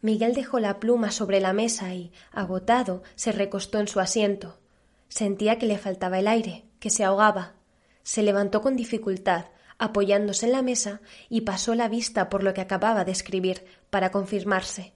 Miguel 0.03 0.35
dejó 0.35 0.61
la 0.61 0.81
pluma 0.81 1.11
sobre 1.11 1.41
la 1.41 1.53
mesa 1.53 1.95
y, 1.95 2.13
agotado, 2.33 3.03
se 3.17 3.33
recostó 3.33 3.79
en 3.79 3.89
su 3.89 4.01
asiento. 4.01 4.59
Sentía 5.09 5.59
que 5.59 5.67
le 5.67 5.77
faltaba 5.77 6.19
el 6.19 6.29
aire, 6.29 6.65
que 6.79 6.91
se 6.91 7.05
ahogaba. 7.05 7.55
Se 8.03 8.23
levantó 8.23 8.63
con 8.63 8.77
dificultad, 8.77 9.47
apoyándose 9.79 10.47
en 10.47 10.53
la 10.53 10.63
mesa, 10.63 11.01
y 11.29 11.43
pasó 11.43 11.75
la 11.75 11.89
vista 11.89 12.29
por 12.31 12.43
lo 12.43 12.55
que 12.55 12.61
acababa 12.61 13.05
de 13.05 13.13
escribir, 13.13 13.65
para 13.91 14.11
confirmarse. 14.11 14.93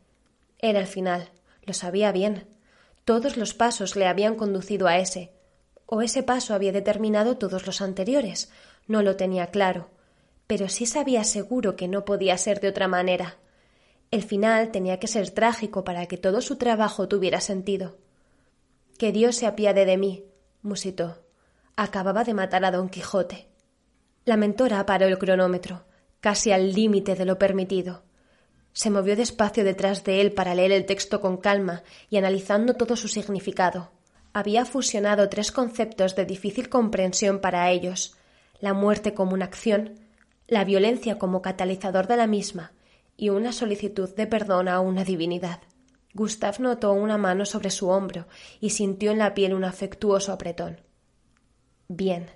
Era 0.58 0.80
el 0.80 0.86
final. 0.86 1.30
Lo 1.64 1.74
sabía 1.74 2.12
bien. 2.12 2.46
Todos 3.04 3.36
los 3.36 3.52
pasos 3.52 3.96
le 3.96 4.06
habían 4.06 4.36
conducido 4.36 4.86
a 4.86 4.98
ese. 4.98 5.32
O 5.86 6.00
ese 6.00 6.22
paso 6.22 6.54
había 6.54 6.72
determinado 6.72 7.36
todos 7.36 7.66
los 7.66 7.82
anteriores. 7.82 8.50
No 8.86 9.02
lo 9.02 9.16
tenía 9.16 9.48
claro. 9.48 9.90
Pero 10.46 10.68
sí 10.68 10.86
sabía 10.86 11.24
seguro 11.24 11.76
que 11.76 11.88
no 11.88 12.04
podía 12.04 12.38
ser 12.38 12.60
de 12.60 12.68
otra 12.68 12.88
manera. 12.88 13.36
El 14.14 14.22
final 14.22 14.70
tenía 14.70 15.00
que 15.00 15.08
ser 15.08 15.30
trágico 15.30 15.82
para 15.82 16.06
que 16.06 16.16
todo 16.16 16.40
su 16.40 16.54
trabajo 16.54 17.08
tuviera 17.08 17.40
sentido. 17.40 17.96
Que 18.96 19.10
Dios 19.10 19.34
se 19.34 19.44
apiade 19.44 19.86
de 19.86 19.96
mí, 19.96 20.24
musitó. 20.62 21.24
Acababa 21.74 22.22
de 22.22 22.32
matar 22.32 22.64
a 22.64 22.70
don 22.70 22.88
Quijote. 22.88 23.48
La 24.24 24.36
mentora 24.36 24.86
paró 24.86 25.06
el 25.06 25.18
cronómetro, 25.18 25.82
casi 26.20 26.52
al 26.52 26.72
límite 26.72 27.16
de 27.16 27.24
lo 27.24 27.40
permitido. 27.40 28.04
Se 28.72 28.88
movió 28.88 29.16
despacio 29.16 29.64
detrás 29.64 30.04
de 30.04 30.20
él 30.20 30.30
para 30.30 30.54
leer 30.54 30.70
el 30.70 30.86
texto 30.86 31.20
con 31.20 31.36
calma 31.36 31.82
y 32.08 32.16
analizando 32.16 32.74
todo 32.74 32.94
su 32.94 33.08
significado. 33.08 33.90
Había 34.32 34.64
fusionado 34.64 35.28
tres 35.28 35.50
conceptos 35.50 36.14
de 36.14 36.24
difícil 36.24 36.68
comprensión 36.68 37.40
para 37.40 37.68
ellos 37.72 38.16
la 38.60 38.74
muerte 38.74 39.12
como 39.12 39.34
una 39.34 39.46
acción, 39.46 39.98
la 40.46 40.64
violencia 40.64 41.18
como 41.18 41.42
catalizador 41.42 42.06
de 42.06 42.16
la 42.16 42.28
misma 42.28 42.73
y 43.16 43.28
una 43.28 43.52
solicitud 43.52 44.14
de 44.14 44.26
perdón 44.26 44.68
a 44.68 44.80
una 44.80 45.04
divinidad. 45.04 45.60
Gustav 46.12 46.60
notó 46.60 46.92
una 46.92 47.18
mano 47.18 47.44
sobre 47.44 47.70
su 47.70 47.88
hombro 47.88 48.26
y 48.60 48.70
sintió 48.70 49.10
en 49.10 49.18
la 49.18 49.34
piel 49.34 49.54
un 49.54 49.64
afectuoso 49.64 50.32
apretón. 50.32 50.80
Bien. 51.88 52.30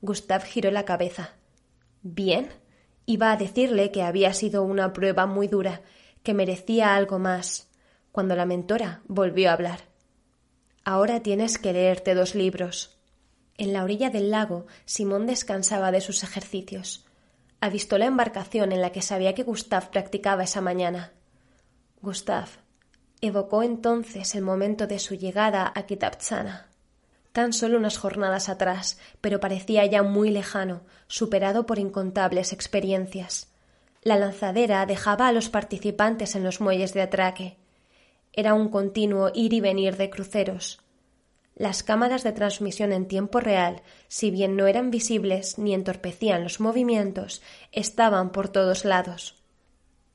Gustav 0.00 0.42
giró 0.42 0.70
la 0.70 0.84
cabeza. 0.84 1.36
¿Bien? 2.02 2.48
Iba 3.06 3.32
a 3.32 3.36
decirle 3.36 3.90
que 3.90 4.02
había 4.02 4.32
sido 4.32 4.62
una 4.62 4.92
prueba 4.92 5.26
muy 5.26 5.48
dura, 5.48 5.82
que 6.22 6.34
merecía 6.34 6.94
algo 6.94 7.18
más, 7.18 7.68
cuando 8.12 8.36
la 8.36 8.44
mentora 8.44 9.02
volvió 9.06 9.50
a 9.50 9.54
hablar. 9.54 9.80
Ahora 10.84 11.22
tienes 11.22 11.58
que 11.58 11.72
leerte 11.72 12.14
dos 12.14 12.34
libros. 12.34 12.98
En 13.56 13.72
la 13.72 13.82
orilla 13.82 14.10
del 14.10 14.30
lago, 14.30 14.66
Simón 14.84 15.26
descansaba 15.26 15.90
de 15.90 16.00
sus 16.00 16.22
ejercicios 16.22 17.07
avistó 17.60 17.98
la 17.98 18.06
embarcación 18.06 18.72
en 18.72 18.80
la 18.80 18.92
que 18.92 19.02
sabía 19.02 19.34
que 19.34 19.42
Gustav 19.42 19.90
practicaba 19.90 20.44
esa 20.44 20.60
mañana. 20.60 21.12
Gustav 22.00 22.48
evocó 23.20 23.62
entonces 23.62 24.34
el 24.34 24.42
momento 24.42 24.86
de 24.86 24.98
su 24.98 25.14
llegada 25.14 25.72
a 25.74 25.82
Kitabtsana. 25.82 26.68
Tan 27.32 27.52
solo 27.52 27.78
unas 27.78 27.98
jornadas 27.98 28.48
atrás, 28.48 28.98
pero 29.20 29.40
parecía 29.40 29.84
ya 29.86 30.02
muy 30.02 30.30
lejano, 30.30 30.82
superado 31.08 31.66
por 31.66 31.78
incontables 31.78 32.52
experiencias. 32.52 33.48
La 34.02 34.16
lanzadera 34.16 34.86
dejaba 34.86 35.28
a 35.28 35.32
los 35.32 35.48
participantes 35.48 36.36
en 36.36 36.44
los 36.44 36.60
muelles 36.60 36.94
de 36.94 37.02
atraque. 37.02 37.56
Era 38.32 38.54
un 38.54 38.68
continuo 38.68 39.30
ir 39.34 39.52
y 39.52 39.60
venir 39.60 39.96
de 39.96 40.10
cruceros. 40.10 40.80
Las 41.58 41.82
cámaras 41.82 42.22
de 42.22 42.30
transmisión 42.30 42.92
en 42.92 43.08
tiempo 43.08 43.40
real, 43.40 43.82
si 44.06 44.30
bien 44.30 44.56
no 44.56 44.68
eran 44.68 44.92
visibles 44.92 45.58
ni 45.58 45.74
entorpecían 45.74 46.44
los 46.44 46.60
movimientos, 46.60 47.42
estaban 47.72 48.30
por 48.30 48.48
todos 48.48 48.84
lados. 48.84 49.42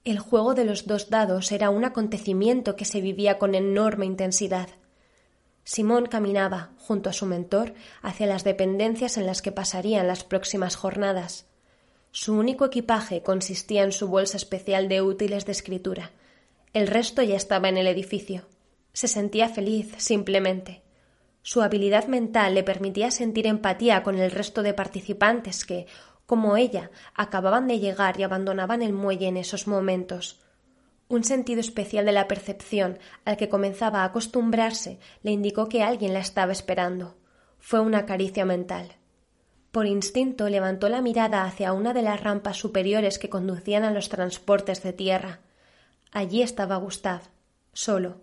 El 0.06 0.20
juego 0.20 0.54
de 0.54 0.64
los 0.64 0.88
dos 0.88 1.10
dados 1.10 1.52
era 1.52 1.70
un 1.70 1.84
acontecimiento 1.84 2.78
que 2.78 2.86
se 2.86 3.02
vivía 3.02 3.40
con 3.40 3.56
enorme 3.56 4.06
intensidad. 4.06 4.70
Simón 5.66 6.06
caminaba, 6.06 6.72
junto 6.78 7.10
a 7.10 7.14
su 7.14 7.26
mentor, 7.26 7.74
hacia 8.02 8.26
las 8.26 8.46
dependencias 8.46 9.18
en 9.18 9.26
las 9.26 9.42
que 9.42 9.52
pasarían 9.52 10.08
las 10.08 10.24
próximas 10.24 10.78
jornadas. 10.78 11.46
Su 12.12 12.36
único 12.38 12.64
equipaje 12.64 13.22
consistía 13.22 13.84
en 13.84 13.92
su 13.92 14.08
bolsa 14.08 14.38
especial 14.38 14.88
de 14.88 15.02
útiles 15.02 15.46
de 15.46 15.52
escritura. 15.52 16.12
El 16.72 16.88
resto 16.88 17.22
ya 17.22 17.36
estaba 17.36 17.68
en 17.68 17.76
el 17.76 17.88
edificio. 17.88 18.46
Se 18.94 19.10
sentía 19.10 19.50
feliz, 19.50 19.94
simplemente. 19.98 20.83
Su 21.46 21.62
habilidad 21.62 22.08
mental 22.08 22.56
le 22.56 22.64
permitía 22.64 23.12
sentir 23.12 23.48
empatía 23.48 24.02
con 24.02 24.18
el 24.18 24.32
resto 24.32 24.64
de 24.64 24.74
participantes 24.74 25.66
que, 25.66 25.88
como 26.26 26.56
ella, 26.56 26.90
acababan 27.14 27.68
de 27.68 27.80
llegar 27.80 28.18
y 28.18 28.24
abandonaban 28.24 28.82
el 28.82 28.94
muelle 28.94 29.28
en 29.28 29.36
esos 29.36 29.68
momentos. 29.68 30.40
Un 31.10 31.26
sentido 31.26 31.60
especial 31.60 32.06
de 32.06 32.14
la 32.14 32.30
percepción, 32.30 32.98
al 33.26 33.36
que 33.36 33.50
comenzaba 33.50 34.02
a 34.02 34.06
acostumbrarse, 34.06 35.00
le 35.22 35.32
indicó 35.32 35.68
que 35.68 35.84
alguien 35.84 36.14
la 36.14 36.20
estaba 36.20 36.54
esperando. 36.54 37.18
Fue 37.60 37.82
una 37.82 38.06
caricia 38.06 38.46
mental. 38.46 38.94
Por 39.72 39.86
instinto 39.86 40.48
levantó 40.48 40.88
la 40.88 41.02
mirada 41.02 41.44
hacia 41.44 41.74
una 41.74 41.94
de 41.94 42.04
las 42.04 42.22
rampas 42.22 42.58
superiores 42.58 43.20
que 43.20 43.30
conducían 43.30 43.84
a 43.84 43.92
los 43.92 44.08
transportes 44.08 44.82
de 44.82 44.94
tierra. 44.94 45.42
Allí 46.12 46.42
estaba 46.42 46.78
Gustav, 46.78 47.22
solo, 47.74 48.22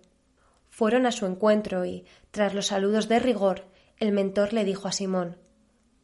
fueron 0.81 1.05
a 1.05 1.11
su 1.11 1.27
encuentro 1.27 1.85
y, 1.85 2.07
tras 2.31 2.55
los 2.55 2.65
saludos 2.65 3.07
de 3.07 3.19
rigor, 3.19 3.65
el 3.97 4.11
mentor 4.11 4.51
le 4.51 4.65
dijo 4.65 4.87
a 4.87 4.91
Simón 4.91 5.37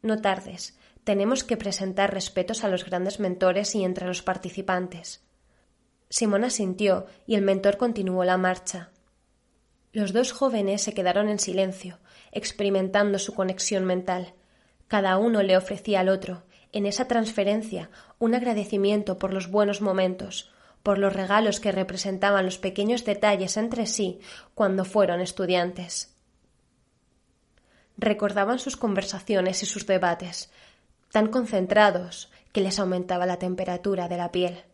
No 0.02 0.20
tardes, 0.20 0.78
tenemos 1.02 1.42
que 1.42 1.56
presentar 1.56 2.14
respetos 2.14 2.62
a 2.62 2.68
los 2.68 2.84
grandes 2.84 3.18
mentores 3.18 3.74
y 3.74 3.82
entre 3.82 4.06
los 4.06 4.22
participantes. 4.22 5.24
Simón 6.10 6.44
asintió 6.44 7.06
y 7.26 7.34
el 7.34 7.42
mentor 7.42 7.76
continuó 7.76 8.22
la 8.22 8.36
marcha. 8.36 8.92
Los 9.90 10.12
dos 10.12 10.30
jóvenes 10.30 10.80
se 10.80 10.94
quedaron 10.94 11.28
en 11.28 11.40
silencio, 11.40 11.98
experimentando 12.30 13.18
su 13.18 13.34
conexión 13.34 13.84
mental. 13.84 14.34
Cada 14.86 15.18
uno 15.18 15.42
le 15.42 15.56
ofrecía 15.56 15.98
al 15.98 16.08
otro, 16.08 16.44
en 16.70 16.86
esa 16.86 17.08
transferencia 17.08 17.90
un 18.20 18.36
agradecimiento 18.36 19.18
por 19.18 19.34
los 19.34 19.50
buenos 19.50 19.80
momentos, 19.80 20.52
por 20.82 20.98
los 20.98 21.12
regalos 21.12 21.60
que 21.60 21.72
representaban 21.72 22.44
los 22.44 22.58
pequeños 22.58 23.04
detalles 23.04 23.56
entre 23.56 23.86
sí 23.86 24.20
cuando 24.54 24.84
fueron 24.84 25.20
estudiantes. 25.20 26.14
Recordaban 27.96 28.58
sus 28.58 28.76
conversaciones 28.76 29.62
y 29.62 29.66
sus 29.66 29.86
debates, 29.86 30.50
tan 31.10 31.28
concentrados 31.28 32.30
que 32.52 32.60
les 32.60 32.78
aumentaba 32.78 33.26
la 33.26 33.38
temperatura 33.38 34.08
de 34.08 34.16
la 34.16 34.30
piel. 34.30 34.64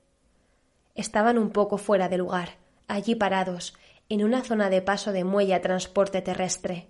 Estaban 0.95 1.39
un 1.39 1.51
poco 1.51 1.79
fuera 1.79 2.09
de 2.09 2.19
lugar, 2.19 2.51
allí 2.87 3.15
parados, 3.15 3.75
en 4.09 4.23
una 4.23 4.43
zona 4.43 4.71
de 4.71 4.83
paso 4.83 5.13
de 5.13 5.25
muelle 5.25 5.55
a 5.55 5.63
transporte 5.63 6.23
terrestre. 6.23 6.89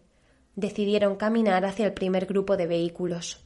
Decidieron 0.56 1.16
caminar 1.16 1.64
hacia 1.64 1.86
el 1.86 1.94
primer 1.94 2.26
grupo 2.26 2.56
de 2.56 2.66
vehículos. 2.66 3.44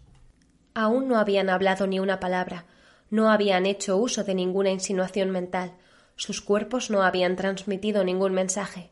Aún 0.74 1.08
no 1.08 1.18
habían 1.18 1.50
hablado 1.50 1.86
ni 1.86 2.00
una 2.00 2.20
palabra, 2.20 2.66
no 3.10 3.30
habían 3.30 3.66
hecho 3.66 3.96
uso 3.96 4.24
de 4.24 4.34
ninguna 4.34 4.70
insinuación 4.70 5.30
mental, 5.30 5.74
sus 6.16 6.40
cuerpos 6.40 6.90
no 6.90 7.02
habían 7.02 7.36
transmitido 7.36 8.04
ningún 8.04 8.32
mensaje. 8.32 8.90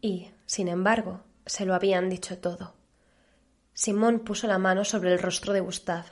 Y, 0.00 0.30
sin 0.44 0.68
embargo, 0.68 1.22
se 1.46 1.64
lo 1.64 1.74
habían 1.74 2.10
dicho 2.10 2.38
todo. 2.38 2.74
Simón 3.72 4.20
puso 4.20 4.46
la 4.46 4.58
mano 4.58 4.84
sobre 4.84 5.12
el 5.12 5.18
rostro 5.18 5.52
de 5.52 5.60
Gustave. 5.60 6.08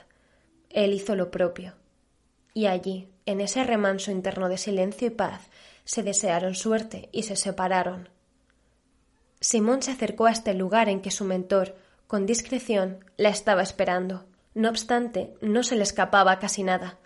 Él 0.69 0.93
hizo 0.93 1.15
lo 1.15 1.31
propio. 1.31 1.73
Y 2.53 2.67
allí, 2.67 3.09
en 3.25 3.41
ese 3.41 3.63
remanso 3.63 4.11
interno 4.11 4.49
de 4.49 4.57
silencio 4.57 5.07
y 5.07 5.11
paz, 5.11 5.41
se 5.83 6.03
desearon 6.03 6.55
suerte 6.55 7.09
y 7.11 7.23
se 7.23 7.35
separaron. 7.35 8.09
Simón 9.39 9.81
se 9.81 9.91
acercó 9.91 10.25
a 10.25 10.31
este 10.31 10.53
lugar 10.53 10.89
en 10.89 11.01
que 11.01 11.11
su 11.11 11.25
mentor, 11.25 11.75
con 12.07 12.25
discreción, 12.25 13.05
la 13.17 13.29
estaba 13.29 13.61
esperando. 13.61 14.25
No 14.53 14.69
obstante, 14.69 15.35
no 15.41 15.63
se 15.63 15.75
le 15.75 15.83
escapaba 15.83 16.39
casi 16.39 16.63
nada. 16.63 16.97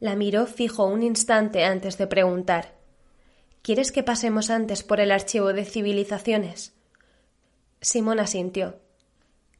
La 0.00 0.16
miró 0.16 0.46
fijo 0.46 0.86
un 0.86 1.02
instante 1.02 1.62
antes 1.64 1.98
de 1.98 2.06
preguntar 2.06 2.74
¿Quieres 3.60 3.92
que 3.92 4.02
pasemos 4.02 4.48
antes 4.48 4.82
por 4.82 4.98
el 4.98 5.12
archivo 5.12 5.52
de 5.52 5.66
civilizaciones? 5.66 6.72
Simón 7.82 8.18
asintió. 8.18 8.80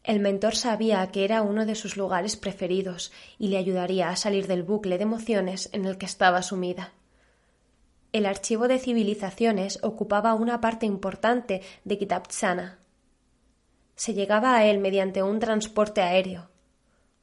El 0.02 0.20
mentor 0.20 0.56
sabía 0.56 1.06
que 1.08 1.24
era 1.24 1.42
uno 1.42 1.66
de 1.66 1.74
sus 1.74 1.98
lugares 1.98 2.36
preferidos 2.36 3.12
y 3.38 3.48
le 3.48 3.58
ayudaría 3.58 4.08
a 4.08 4.16
salir 4.16 4.46
del 4.46 4.62
bucle 4.62 4.96
de 4.96 5.02
emociones 5.02 5.68
en 5.74 5.84
el 5.84 5.98
que 5.98 6.06
estaba 6.06 6.40
sumida. 6.40 6.94
El 8.12 8.24
archivo 8.24 8.66
de 8.66 8.78
civilizaciones 8.78 9.78
ocupaba 9.82 10.32
una 10.32 10.62
parte 10.62 10.86
importante 10.86 11.60
de 11.84 11.98
Kitabtsana. 11.98 12.78
Se 13.94 14.14
llegaba 14.14 14.56
a 14.56 14.64
él 14.64 14.78
mediante 14.78 15.22
un 15.22 15.38
transporte 15.38 16.00
aéreo. 16.00 16.49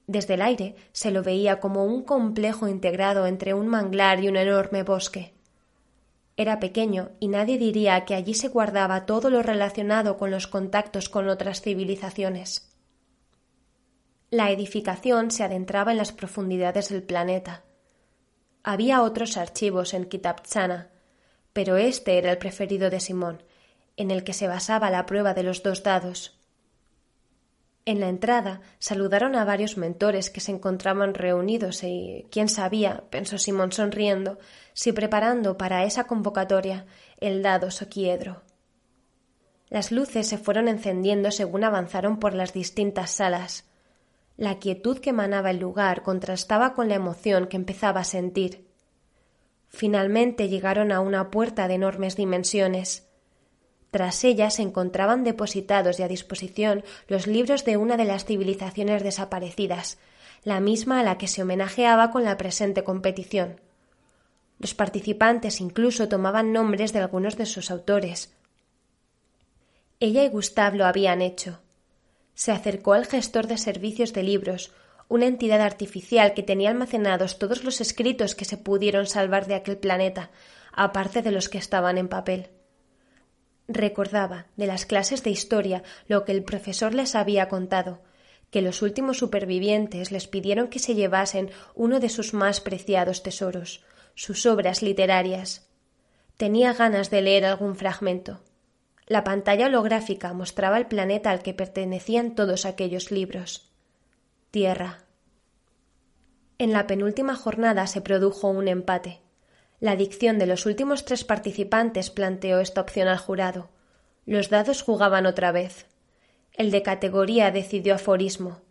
Desde 0.07 0.35
el 0.35 0.41
aire 0.41 0.75
se 0.93 1.11
lo 1.11 1.21
veía 1.21 1.59
como 1.59 1.83
un 1.83 2.03
complejo 2.03 2.69
integrado 2.69 3.27
entre 3.27 3.53
un 3.53 3.67
manglar 3.67 4.23
y 4.23 4.29
un 4.29 4.37
enorme 4.37 4.83
bosque. 4.83 5.33
Era 6.37 6.59
pequeño 6.59 7.09
y 7.19 7.27
nadie 7.27 7.57
diría 7.57 8.05
que 8.05 8.15
allí 8.15 8.33
se 8.33 8.47
guardaba 8.47 9.05
todo 9.05 9.29
lo 9.29 9.43
relacionado 9.43 10.17
con 10.17 10.31
los 10.31 10.47
contactos 10.47 11.09
con 11.09 11.27
otras 11.27 11.61
civilizaciones. 11.61 12.71
La 14.29 14.51
edificación 14.51 15.31
se 15.31 15.43
adentraba 15.43 15.91
en 15.91 15.97
las 15.97 16.11
profundidades 16.11 16.89
del 16.89 17.03
planeta. 17.03 17.63
Había 18.63 19.01
otros 19.01 19.35
archivos 19.35 19.93
en 19.93 20.05
Kitabchana, 20.05 20.89
pero 21.53 21.77
este 21.77 22.17
era 22.17 22.31
el 22.31 22.37
preferido 22.37 22.89
de 22.89 22.99
Simón, 22.99 23.41
en 23.95 24.11
el 24.11 24.23
que 24.23 24.33
se 24.33 24.47
basaba 24.47 24.91
la 24.91 25.05
prueba 25.05 25.33
de 25.33 25.43
los 25.43 25.63
dos 25.63 25.81
dados. 25.81 26.36
En 27.87 28.01
la 28.01 28.09
entrada 28.09 28.59
saludaron 28.79 29.37
a 29.37 29.45
varios 29.45 29.77
mentores 29.77 30.29
que 30.29 30.41
se 30.41 30.51
encontraban 30.51 31.13
reunidos 31.13 31.85
y 31.85 32.27
quién 32.29 32.49
sabía, 32.49 33.05
pensó 33.09 33.37
Simón 33.37 33.71
sonriendo, 33.71 34.39
si 34.73 34.91
preparando 34.91 35.57
para 35.57 35.85
esa 35.85 36.03
convocatoria 36.03 36.85
el 37.21 37.41
dado 37.41 37.71
soquiedro. 37.71 38.41
Las 39.69 39.93
luces 39.93 40.27
se 40.27 40.37
fueron 40.37 40.67
encendiendo 40.67 41.31
según 41.31 41.63
avanzaron 41.63 42.19
por 42.19 42.33
las 42.33 42.51
distintas 42.51 43.11
salas. 43.11 43.69
La 44.35 44.59
quietud 44.59 44.99
que 44.99 45.11
emanaba 45.11 45.51
el 45.51 45.59
lugar 45.59 46.03
contrastaba 46.03 46.73
con 46.73 46.89
la 46.89 46.95
emoción 46.95 47.47
que 47.47 47.55
empezaba 47.55 48.01
a 48.01 48.03
sentir. 48.03 48.67
Finalmente 49.69 50.49
llegaron 50.49 50.91
a 50.91 50.99
una 50.99 51.31
puerta 51.31 51.69
de 51.69 51.75
enormes 51.75 52.17
dimensiones. 52.17 53.06
Tras 53.91 54.23
ella 54.23 54.49
se 54.49 54.61
encontraban 54.61 55.23
depositados 55.23 55.99
y 55.99 56.03
a 56.03 56.07
disposición 56.07 56.83
los 57.07 57.25
libros 57.25 57.63
de 57.63 57.77
una 57.77 57.97
de 57.97 58.05
las 58.05 58.25
civilizaciones 58.25 59.03
desaparecidas, 59.03 59.97
la 60.43 60.59
misma 60.59 60.99
a 60.99 61.03
la 61.03 61.17
que 61.17 61.27
se 61.27 61.41
homenajeaba 61.41 62.11
con 62.11 62.23
la 62.23 62.37
presente 62.37 62.83
competición. 62.83 63.61
Los 64.59 64.73
participantes 64.73 65.61
incluso 65.61 66.09
tomaban 66.09 66.51
nombres 66.51 66.91
de 66.91 66.99
algunos 66.99 67.37
de 67.37 67.45
sus 67.45 67.71
autores. 67.71 68.33
Ella 69.99 70.23
y 70.23 70.29
Gustav 70.29 70.75
lo 70.75 70.85
habían 70.85 71.21
hecho. 71.21 71.59
Se 72.33 72.51
acercó 72.51 72.93
al 72.93 73.05
gestor 73.05 73.47
de 73.47 73.57
servicios 73.57 74.13
de 74.13 74.23
libros, 74.23 74.73
una 75.09 75.25
entidad 75.25 75.61
artificial 75.61 76.33
que 76.33 76.43
tenía 76.43 76.69
almacenados 76.69 77.39
todos 77.39 77.63
los 77.63 77.81
escritos 77.81 78.35
que 78.35 78.45
se 78.45 78.57
pudieron 78.57 79.07
salvar 79.07 79.47
de 79.47 79.55
aquel 79.55 79.77
planeta, 79.77 80.29
aparte 80.73 81.21
de 81.21 81.31
los 81.31 81.49
que 81.49 81.57
estaban 81.57 81.97
en 81.97 82.09
papel. 82.09 82.49
Recordaba 83.67 84.47
de 84.55 84.67
las 84.67 84.85
clases 84.85 85.23
de 85.23 85.29
historia 85.29 85.83
lo 86.07 86.23
que 86.23 86.31
el 86.31 86.43
profesor 86.43 86.93
les 86.93 87.15
había 87.15 87.49
contado, 87.49 88.01
que 88.49 88.61
los 88.61 88.81
últimos 88.81 89.17
supervivientes 89.17 90.11
les 90.11 90.27
pidieron 90.27 90.69
que 90.69 90.79
se 90.79 90.95
llevasen 90.95 91.51
uno 91.75 91.99
de 91.99 92.09
sus 92.09 92.33
más 92.33 92.61
preciados 92.61 93.23
tesoros, 93.23 93.83
sus 94.15 94.45
obras 94.45 94.81
literarias. 94.81 95.69
Tenía 96.37 96.73
ganas 96.73 97.09
de 97.09 97.21
leer 97.21 97.45
algún 97.45 97.75
fragmento. 97.75 98.41
La 99.05 99.23
pantalla 99.23 99.67
holográfica 99.67 100.33
mostraba 100.33 100.77
el 100.77 100.87
planeta 100.87 101.31
al 101.31 101.41
que 101.41 101.53
pertenecían 101.53 102.35
todos 102.35 102.65
aquellos 102.65 103.11
libros. 103.11 103.69
Tierra. 104.51 105.03
En 106.57 106.71
la 106.71 106.87
penúltima 106.87 107.35
jornada 107.35 107.85
se 107.87 108.01
produjo 108.01 108.49
un 108.49 108.67
empate. 108.67 109.21
La 109.79 109.95
dicción 109.95 110.39
de 110.39 110.47
los 110.47 110.65
últimos 110.65 111.05
tres 111.05 111.23
participantes 111.23 112.09
planteó 112.09 112.59
esta 112.59 112.81
opción 112.81 113.07
al 113.07 113.19
jurado. 113.19 113.69
Los 114.25 114.49
dados 114.49 114.81
jugaban 114.81 115.27
otra 115.27 115.51
vez. 115.51 115.85
El 116.53 116.71
de 116.71 116.81
categoría 116.81 117.51
decidió 117.51 117.93
aforismo. 117.93 118.61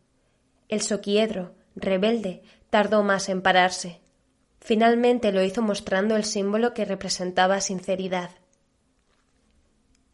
El 0.69 0.81
soquiedro, 0.81 1.55
rebelde, 1.77 2.43
tardó 2.71 3.05
más 3.05 3.29
en 3.29 3.41
pararse. 3.41 4.01
Finalmente 4.61 5.31
lo 5.31 5.45
hizo 5.45 5.63
mostrando 5.63 6.17
el 6.17 6.25
símbolo 6.25 6.75
que 6.75 6.85
representaba 6.85 7.61
sinceridad. 7.61 8.31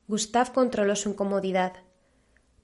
Gustav 0.08 0.52
controló 0.52 0.94
su 0.94 1.08
incomodidad. 1.08 1.72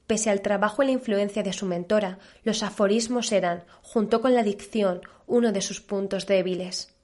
Pese 0.07 0.29
al 0.29 0.43
trabajo 0.43 0.83
y 0.83 0.87
la 0.87 0.93
influencia 0.93 1.43
de 1.43 1.55
su 1.55 1.65
mentora, 1.65 2.19
los 2.45 2.63
aforismos 2.63 3.33
eran, 3.33 3.65
junto 3.81 4.21
con 4.21 4.35
la 4.35 4.43
dicción, 4.43 5.01
uno 5.27 5.51
de 5.53 5.63
sus 5.63 5.81
puntos 5.81 6.27
débiles. 6.27 6.98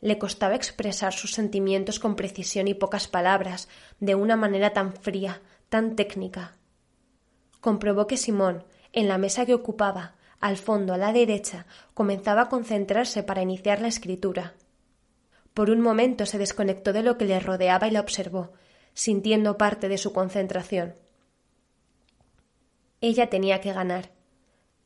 Le 0.00 0.18
costaba 0.18 0.54
expresar 0.54 1.12
sus 1.12 1.32
sentimientos 1.32 2.00
con 2.00 2.16
precisión 2.16 2.68
y 2.68 2.74
pocas 2.74 3.08
palabras, 3.08 3.68
de 3.98 4.14
una 4.14 4.36
manera 4.36 4.72
tan 4.72 4.94
fría, 4.94 5.42
tan 5.68 5.96
técnica. 5.96 6.56
Comprobó 7.60 8.06
que 8.06 8.16
Simón, 8.16 8.64
en 8.92 9.08
la 9.08 9.18
mesa 9.18 9.44
que 9.44 9.54
ocupaba, 9.54 10.14
al 10.40 10.56
fondo 10.56 10.94
a 10.94 10.98
la 10.98 11.12
derecha, 11.12 11.66
comenzaba 11.92 12.42
a 12.42 12.48
concentrarse 12.48 13.22
para 13.22 13.42
iniciar 13.42 13.82
la 13.82 13.88
escritura. 13.88 14.54
Por 15.52 15.70
un 15.70 15.80
momento 15.80 16.24
se 16.24 16.38
desconectó 16.38 16.92
de 16.92 17.02
lo 17.02 17.18
que 17.18 17.26
le 17.26 17.38
rodeaba 17.38 17.86
y 17.86 17.90
la 17.90 18.00
observó, 18.00 18.52
sintiendo 18.94 19.58
parte 19.58 19.88
de 19.88 19.98
su 19.98 20.12
concentración. 20.12 20.94
Ella 23.02 23.28
tenía 23.28 23.60
que 23.60 23.72
ganar. 23.72 24.10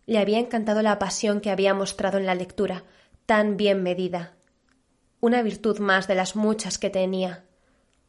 Le 0.06 0.18
había 0.18 0.38
encantado 0.38 0.82
la 0.82 0.98
pasión 0.98 1.40
que 1.40 1.50
había 1.50 1.74
mostrado 1.74 2.18
en 2.18 2.26
la 2.26 2.34
lectura, 2.34 2.84
tan 3.26 3.56
bien 3.56 3.82
medida, 3.82 4.34
una 5.24 5.40
virtud 5.40 5.78
más 5.78 6.06
de 6.06 6.14
las 6.14 6.36
muchas 6.36 6.76
que 6.76 6.90
tenía. 6.90 7.44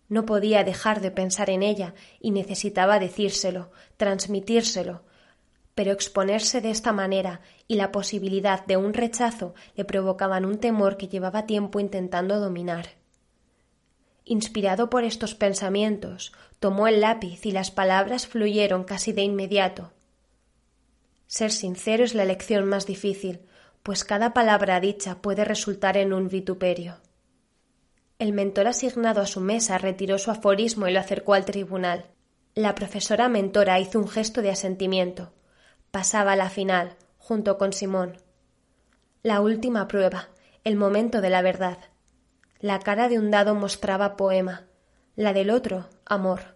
No 0.09 0.25
podía 0.25 0.65
dejar 0.65 0.99
de 0.99 1.11
pensar 1.11 1.49
en 1.49 1.63
ella 1.63 1.93
y 2.19 2.31
necesitaba 2.31 2.99
decírselo, 2.99 3.71
transmitírselo, 3.95 5.01
pero 5.75 5.93
exponerse 5.93 6.59
de 6.59 6.71
esta 6.71 6.91
manera 6.91 7.39
y 7.69 7.75
la 7.75 7.93
posibilidad 7.93 8.65
de 8.65 8.75
un 8.75 8.93
rechazo 8.93 9.55
le 9.77 9.85
provocaban 9.85 10.43
un 10.43 10.57
temor 10.57 10.97
que 10.97 11.07
llevaba 11.07 11.45
tiempo 11.45 11.79
intentando 11.79 12.41
dominar. 12.41 12.89
Inspirado 14.25 14.89
por 14.89 15.05
estos 15.05 15.35
pensamientos, 15.35 16.33
tomó 16.59 16.85
el 16.89 16.99
lápiz 16.99 17.45
y 17.45 17.53
las 17.53 17.71
palabras 17.71 18.27
fluyeron 18.27 18.83
casi 18.83 19.13
de 19.13 19.21
inmediato. 19.21 19.93
Ser 21.27 21.53
sincero 21.53 22.03
es 22.03 22.13
la 22.13 22.23
elección 22.23 22.67
más 22.67 22.85
difícil, 22.85 23.39
pues 23.85 24.03
cada 24.03 24.33
palabra 24.33 24.79
dicha 24.79 25.21
puede 25.21 25.45
resultar 25.45 25.95
en 25.95 26.11
un 26.11 26.27
vituperio. 26.27 26.97
El 28.17 28.33
mentor 28.33 28.65
asignado 28.65 29.21
a 29.21 29.27
su 29.27 29.41
mesa 29.41 29.77
retiró 29.77 30.17
su 30.17 30.31
aforismo 30.31 30.87
y 30.87 30.91
lo 30.91 30.99
acercó 30.99 31.35
al 31.35 31.45
tribunal. 31.45 32.07
La 32.55 32.73
profesora 32.73 33.29
mentora 33.29 33.79
hizo 33.79 33.99
un 33.99 34.07
gesto 34.07 34.41
de 34.41 34.49
asentimiento. 34.49 35.33
Pasaba 35.91 36.31
a 36.31 36.35
la 36.35 36.49
final, 36.49 36.95
junto 37.19 37.59
con 37.59 37.73
Simón. 37.73 38.17
La 39.21 39.39
última 39.39 39.87
prueba, 39.87 40.29
el 40.63 40.77
momento 40.77 41.21
de 41.21 41.29
la 41.29 41.43
verdad. 41.43 41.77
La 42.59 42.79
cara 42.79 43.07
de 43.07 43.19
un 43.19 43.29
dado 43.29 43.53
mostraba 43.53 44.17
poema, 44.17 44.65
la 45.15 45.31
del 45.31 45.51
otro 45.51 45.91
amor. 46.05 46.55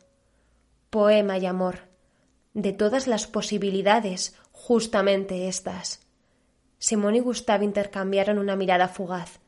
Poema 0.90 1.38
y 1.38 1.46
amor. 1.46 1.90
De 2.56 2.74
todas 2.74 3.06
las 3.06 3.28
posibilidades, 3.28 4.36
justamente 4.52 5.48
estas. 5.48 6.09
Simón 6.80 7.16
y 7.16 7.20
Gustav 7.20 7.62
intercambiaron 7.62 8.40
una 8.40 8.56
mirada 8.56 8.88
fugaz. 8.88 9.40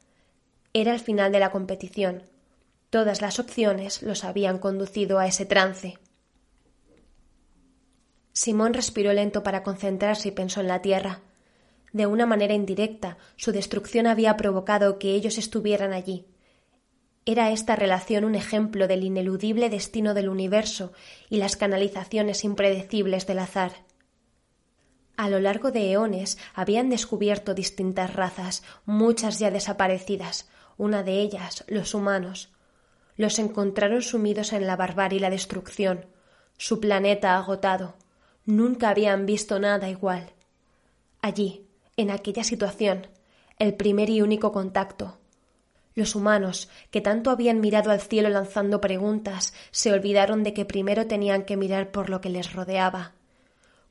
Era 0.74 0.94
el 0.94 1.00
final 1.00 1.32
de 1.32 1.40
la 1.40 1.52
competición. 1.52 2.24
Todas 2.90 3.22
las 3.22 3.40
opciones 3.40 4.04
los 4.04 4.26
habían 4.26 4.60
conducido 4.60 5.18
a 5.18 5.28
ese 5.28 5.46
trance. 5.46 5.98
Simón 8.34 8.74
respiró 8.74 9.14
lento 9.14 9.44
para 9.44 9.64
concentrarse 9.64 10.30
y 10.30 10.32
pensó 10.32 10.60
en 10.60 10.68
la 10.68 10.82
tierra. 10.82 11.22
De 11.94 12.06
una 12.06 12.26
manera 12.26 12.54
indirecta, 12.54 13.18
su 13.38 13.52
destrucción 13.52 14.08
había 14.08 14.36
provocado 14.36 15.00
que 15.00 15.14
ellos 15.14 15.38
estuvieran 15.38 15.94
allí. 15.94 16.26
Era 17.26 17.52
esta 17.52 17.76
relación 17.76 18.26
un 18.26 18.36
ejemplo 18.36 18.88
del 18.88 19.04
ineludible 19.04 19.70
destino 19.70 20.14
del 20.14 20.28
universo 20.28 20.92
y 21.30 21.38
las 21.38 21.56
canalizaciones 21.56 22.44
impredecibles 22.44 23.28
del 23.28 23.40
azar. 23.40 23.74
A 25.22 25.30
lo 25.30 25.40
largo 25.40 25.70
de 25.70 25.92
eones 25.92 26.40
habían 26.56 26.90
descubierto 26.90 27.54
distintas 27.54 28.12
razas, 28.16 28.64
muchas 28.88 29.38
ya 29.38 29.52
desaparecidas, 29.52 30.50
una 30.80 31.04
de 31.04 31.22
ellas 31.22 31.64
los 31.68 31.94
humanos. 31.94 32.50
Los 33.18 33.38
encontraron 33.38 34.02
sumidos 34.02 34.52
en 34.52 34.66
la 34.66 34.76
barbarie 34.76 35.18
y 35.18 35.20
la 35.20 35.30
destrucción, 35.30 36.08
su 36.58 36.80
planeta 36.80 37.38
agotado. 37.38 37.94
Nunca 38.48 38.90
habían 38.90 39.28
visto 39.28 39.60
nada 39.60 39.90
igual. 39.90 40.32
Allí, 41.22 41.68
en 41.98 42.10
aquella 42.10 42.44
situación, 42.44 43.06
el 43.60 43.76
primer 43.76 44.10
y 44.10 44.24
único 44.24 44.52
contacto. 44.52 45.20
Los 45.94 46.16
humanos, 46.16 46.68
que 46.90 47.00
tanto 47.00 47.30
habían 47.30 47.60
mirado 47.60 47.92
al 47.92 48.02
cielo 48.02 48.30
lanzando 48.30 48.82
preguntas, 48.82 49.54
se 49.70 49.94
olvidaron 49.94 50.42
de 50.42 50.56
que 50.56 50.66
primero 50.66 51.06
tenían 51.06 51.44
que 51.46 51.58
mirar 51.58 51.92
por 51.92 52.10
lo 52.10 52.22
que 52.22 52.30
les 52.30 52.54
rodeaba. 52.54 53.14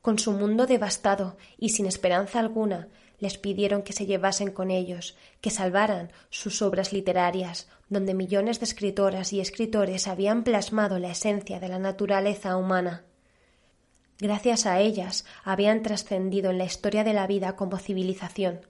Con 0.02 0.18
su 0.18 0.32
mundo 0.32 0.66
devastado 0.66 1.36
y 1.58 1.70
sin 1.70 1.86
esperanza 1.86 2.38
alguna, 2.38 2.88
les 3.18 3.36
pidieron 3.36 3.82
que 3.82 3.92
se 3.92 4.06
llevasen 4.06 4.50
con 4.50 4.70
ellos, 4.70 5.16
que 5.42 5.50
salvaran 5.50 6.10
sus 6.30 6.62
obras 6.62 6.92
literarias, 6.92 7.68
donde 7.90 8.14
millones 8.14 8.60
de 8.60 8.64
escritoras 8.64 9.32
y 9.32 9.40
escritores 9.40 10.08
habían 10.08 10.42
plasmado 10.42 10.98
la 10.98 11.10
esencia 11.10 11.60
de 11.60 11.68
la 11.68 11.78
naturaleza 11.78 12.56
humana. 12.56 13.04
Gracias 14.18 14.64
a 14.66 14.80
ellas 14.80 15.26
habían 15.44 15.82
trascendido 15.82 16.50
en 16.50 16.58
la 16.58 16.64
historia 16.64 17.04
de 17.04 17.12
la 17.12 17.26
vida 17.26 17.56
como 17.56 17.78
civilización. 17.78 18.60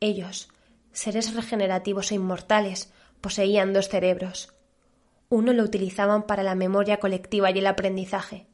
Ellos, 0.00 0.48
seres 0.92 1.34
regenerativos 1.34 2.12
e 2.12 2.14
inmortales, 2.14 2.92
poseían 3.20 3.72
dos 3.72 3.88
cerebros. 3.88 4.54
Uno 5.28 5.52
lo 5.52 5.62
utilizaban 5.62 6.22
para 6.22 6.42
la 6.42 6.54
memoria 6.54 6.98
colectiva 6.98 7.50
y 7.50 7.58
el 7.58 7.66
aprendizaje. 7.66 8.46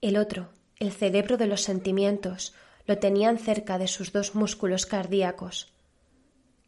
El 0.00 0.16
otro, 0.16 0.50
el 0.78 0.92
cerebro 0.92 1.36
de 1.36 1.46
los 1.46 1.62
sentimientos, 1.62 2.54
lo 2.86 2.98
tenían 2.98 3.38
cerca 3.38 3.78
de 3.78 3.88
sus 3.88 4.12
dos 4.12 4.34
músculos 4.34 4.86
cardíacos. 4.86 5.72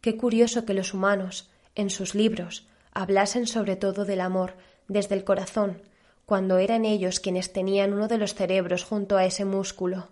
Qué 0.00 0.16
curioso 0.16 0.64
que 0.64 0.74
los 0.74 0.94
humanos, 0.94 1.50
en 1.74 1.90
sus 1.90 2.14
libros, 2.14 2.66
hablasen 2.92 3.46
sobre 3.46 3.76
todo 3.76 4.04
del 4.04 4.20
amor 4.20 4.54
desde 4.88 5.14
el 5.14 5.24
corazón, 5.24 5.82
cuando 6.24 6.58
eran 6.58 6.84
ellos 6.84 7.20
quienes 7.20 7.52
tenían 7.52 7.92
uno 7.92 8.08
de 8.08 8.18
los 8.18 8.34
cerebros 8.34 8.84
junto 8.84 9.16
a 9.16 9.24
ese 9.24 9.44
músculo. 9.44 10.08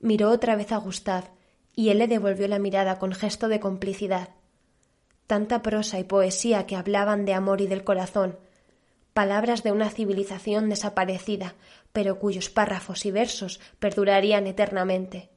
Miró 0.00 0.30
otra 0.30 0.56
vez 0.56 0.72
a 0.72 0.76
Gustav, 0.76 1.24
y 1.74 1.88
él 1.88 1.98
le 1.98 2.06
devolvió 2.06 2.46
la 2.46 2.58
mirada 2.58 2.98
con 2.98 3.12
gesto 3.12 3.48
de 3.48 3.58
complicidad. 3.60 4.28
Tanta 5.26 5.62
prosa 5.62 5.98
y 5.98 6.04
poesía 6.04 6.66
que 6.66 6.76
hablaban 6.76 7.24
de 7.24 7.34
amor 7.34 7.60
y 7.60 7.66
del 7.66 7.84
corazón, 7.84 8.38
palabras 9.12 9.62
de 9.62 9.72
una 9.72 9.90
civilización 9.90 10.68
desaparecida, 10.68 11.54
pero 11.94 12.18
cuyos 12.18 12.50
párrafos 12.50 13.06
y 13.06 13.12
versos 13.12 13.60
perdurarían 13.78 14.48
eternamente. 14.48 15.30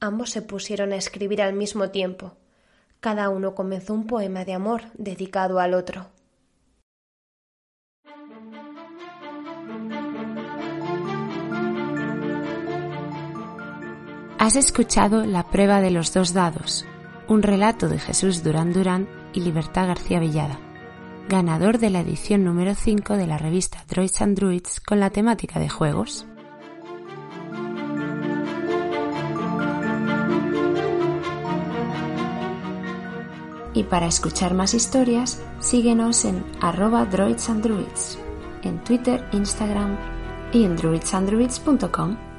Ambos 0.00 0.30
se 0.30 0.40
pusieron 0.40 0.92
a 0.92 0.96
escribir 0.96 1.42
al 1.42 1.52
mismo 1.52 1.90
tiempo. 1.90 2.38
Cada 2.98 3.28
uno 3.28 3.54
comenzó 3.54 3.92
un 3.92 4.06
poema 4.06 4.46
de 4.46 4.54
amor 4.54 4.84
dedicado 4.94 5.60
al 5.60 5.74
otro. 5.74 6.08
Has 14.38 14.56
escuchado 14.56 15.26
La 15.26 15.50
prueba 15.50 15.82
de 15.82 15.90
los 15.90 16.14
dos 16.14 16.32
dados, 16.32 16.86
un 17.28 17.42
relato 17.42 17.90
de 17.90 17.98
Jesús 17.98 18.42
Durán 18.42 18.72
Durán 18.72 19.08
y 19.34 19.40
Libertad 19.40 19.88
García 19.88 20.20
Villada, 20.20 20.58
ganador 21.28 21.78
de 21.78 21.90
la 21.90 22.00
edición 22.00 22.44
número 22.44 22.74
5 22.74 23.16
de 23.16 23.26
la 23.26 23.38
revista 23.38 23.84
Droids 23.88 24.20
and 24.22 24.36
Druids 24.36 24.80
con 24.80 25.00
la 25.00 25.10
temática 25.10 25.58
de 25.60 25.68
juegos. 25.68 26.26
Y 33.74 33.84
para 33.84 34.06
escuchar 34.06 34.54
más 34.54 34.74
historias, 34.74 35.42
síguenos 35.60 36.24
en 36.24 36.44
arroba 36.60 37.06
droids 37.06 37.48
and 37.48 37.62
druids, 37.62 38.18
en 38.62 38.82
Twitter, 38.84 39.26
Instagram 39.32 39.96
y 40.52 40.64
en 40.64 40.76
druidsandruids.com. 40.76 42.31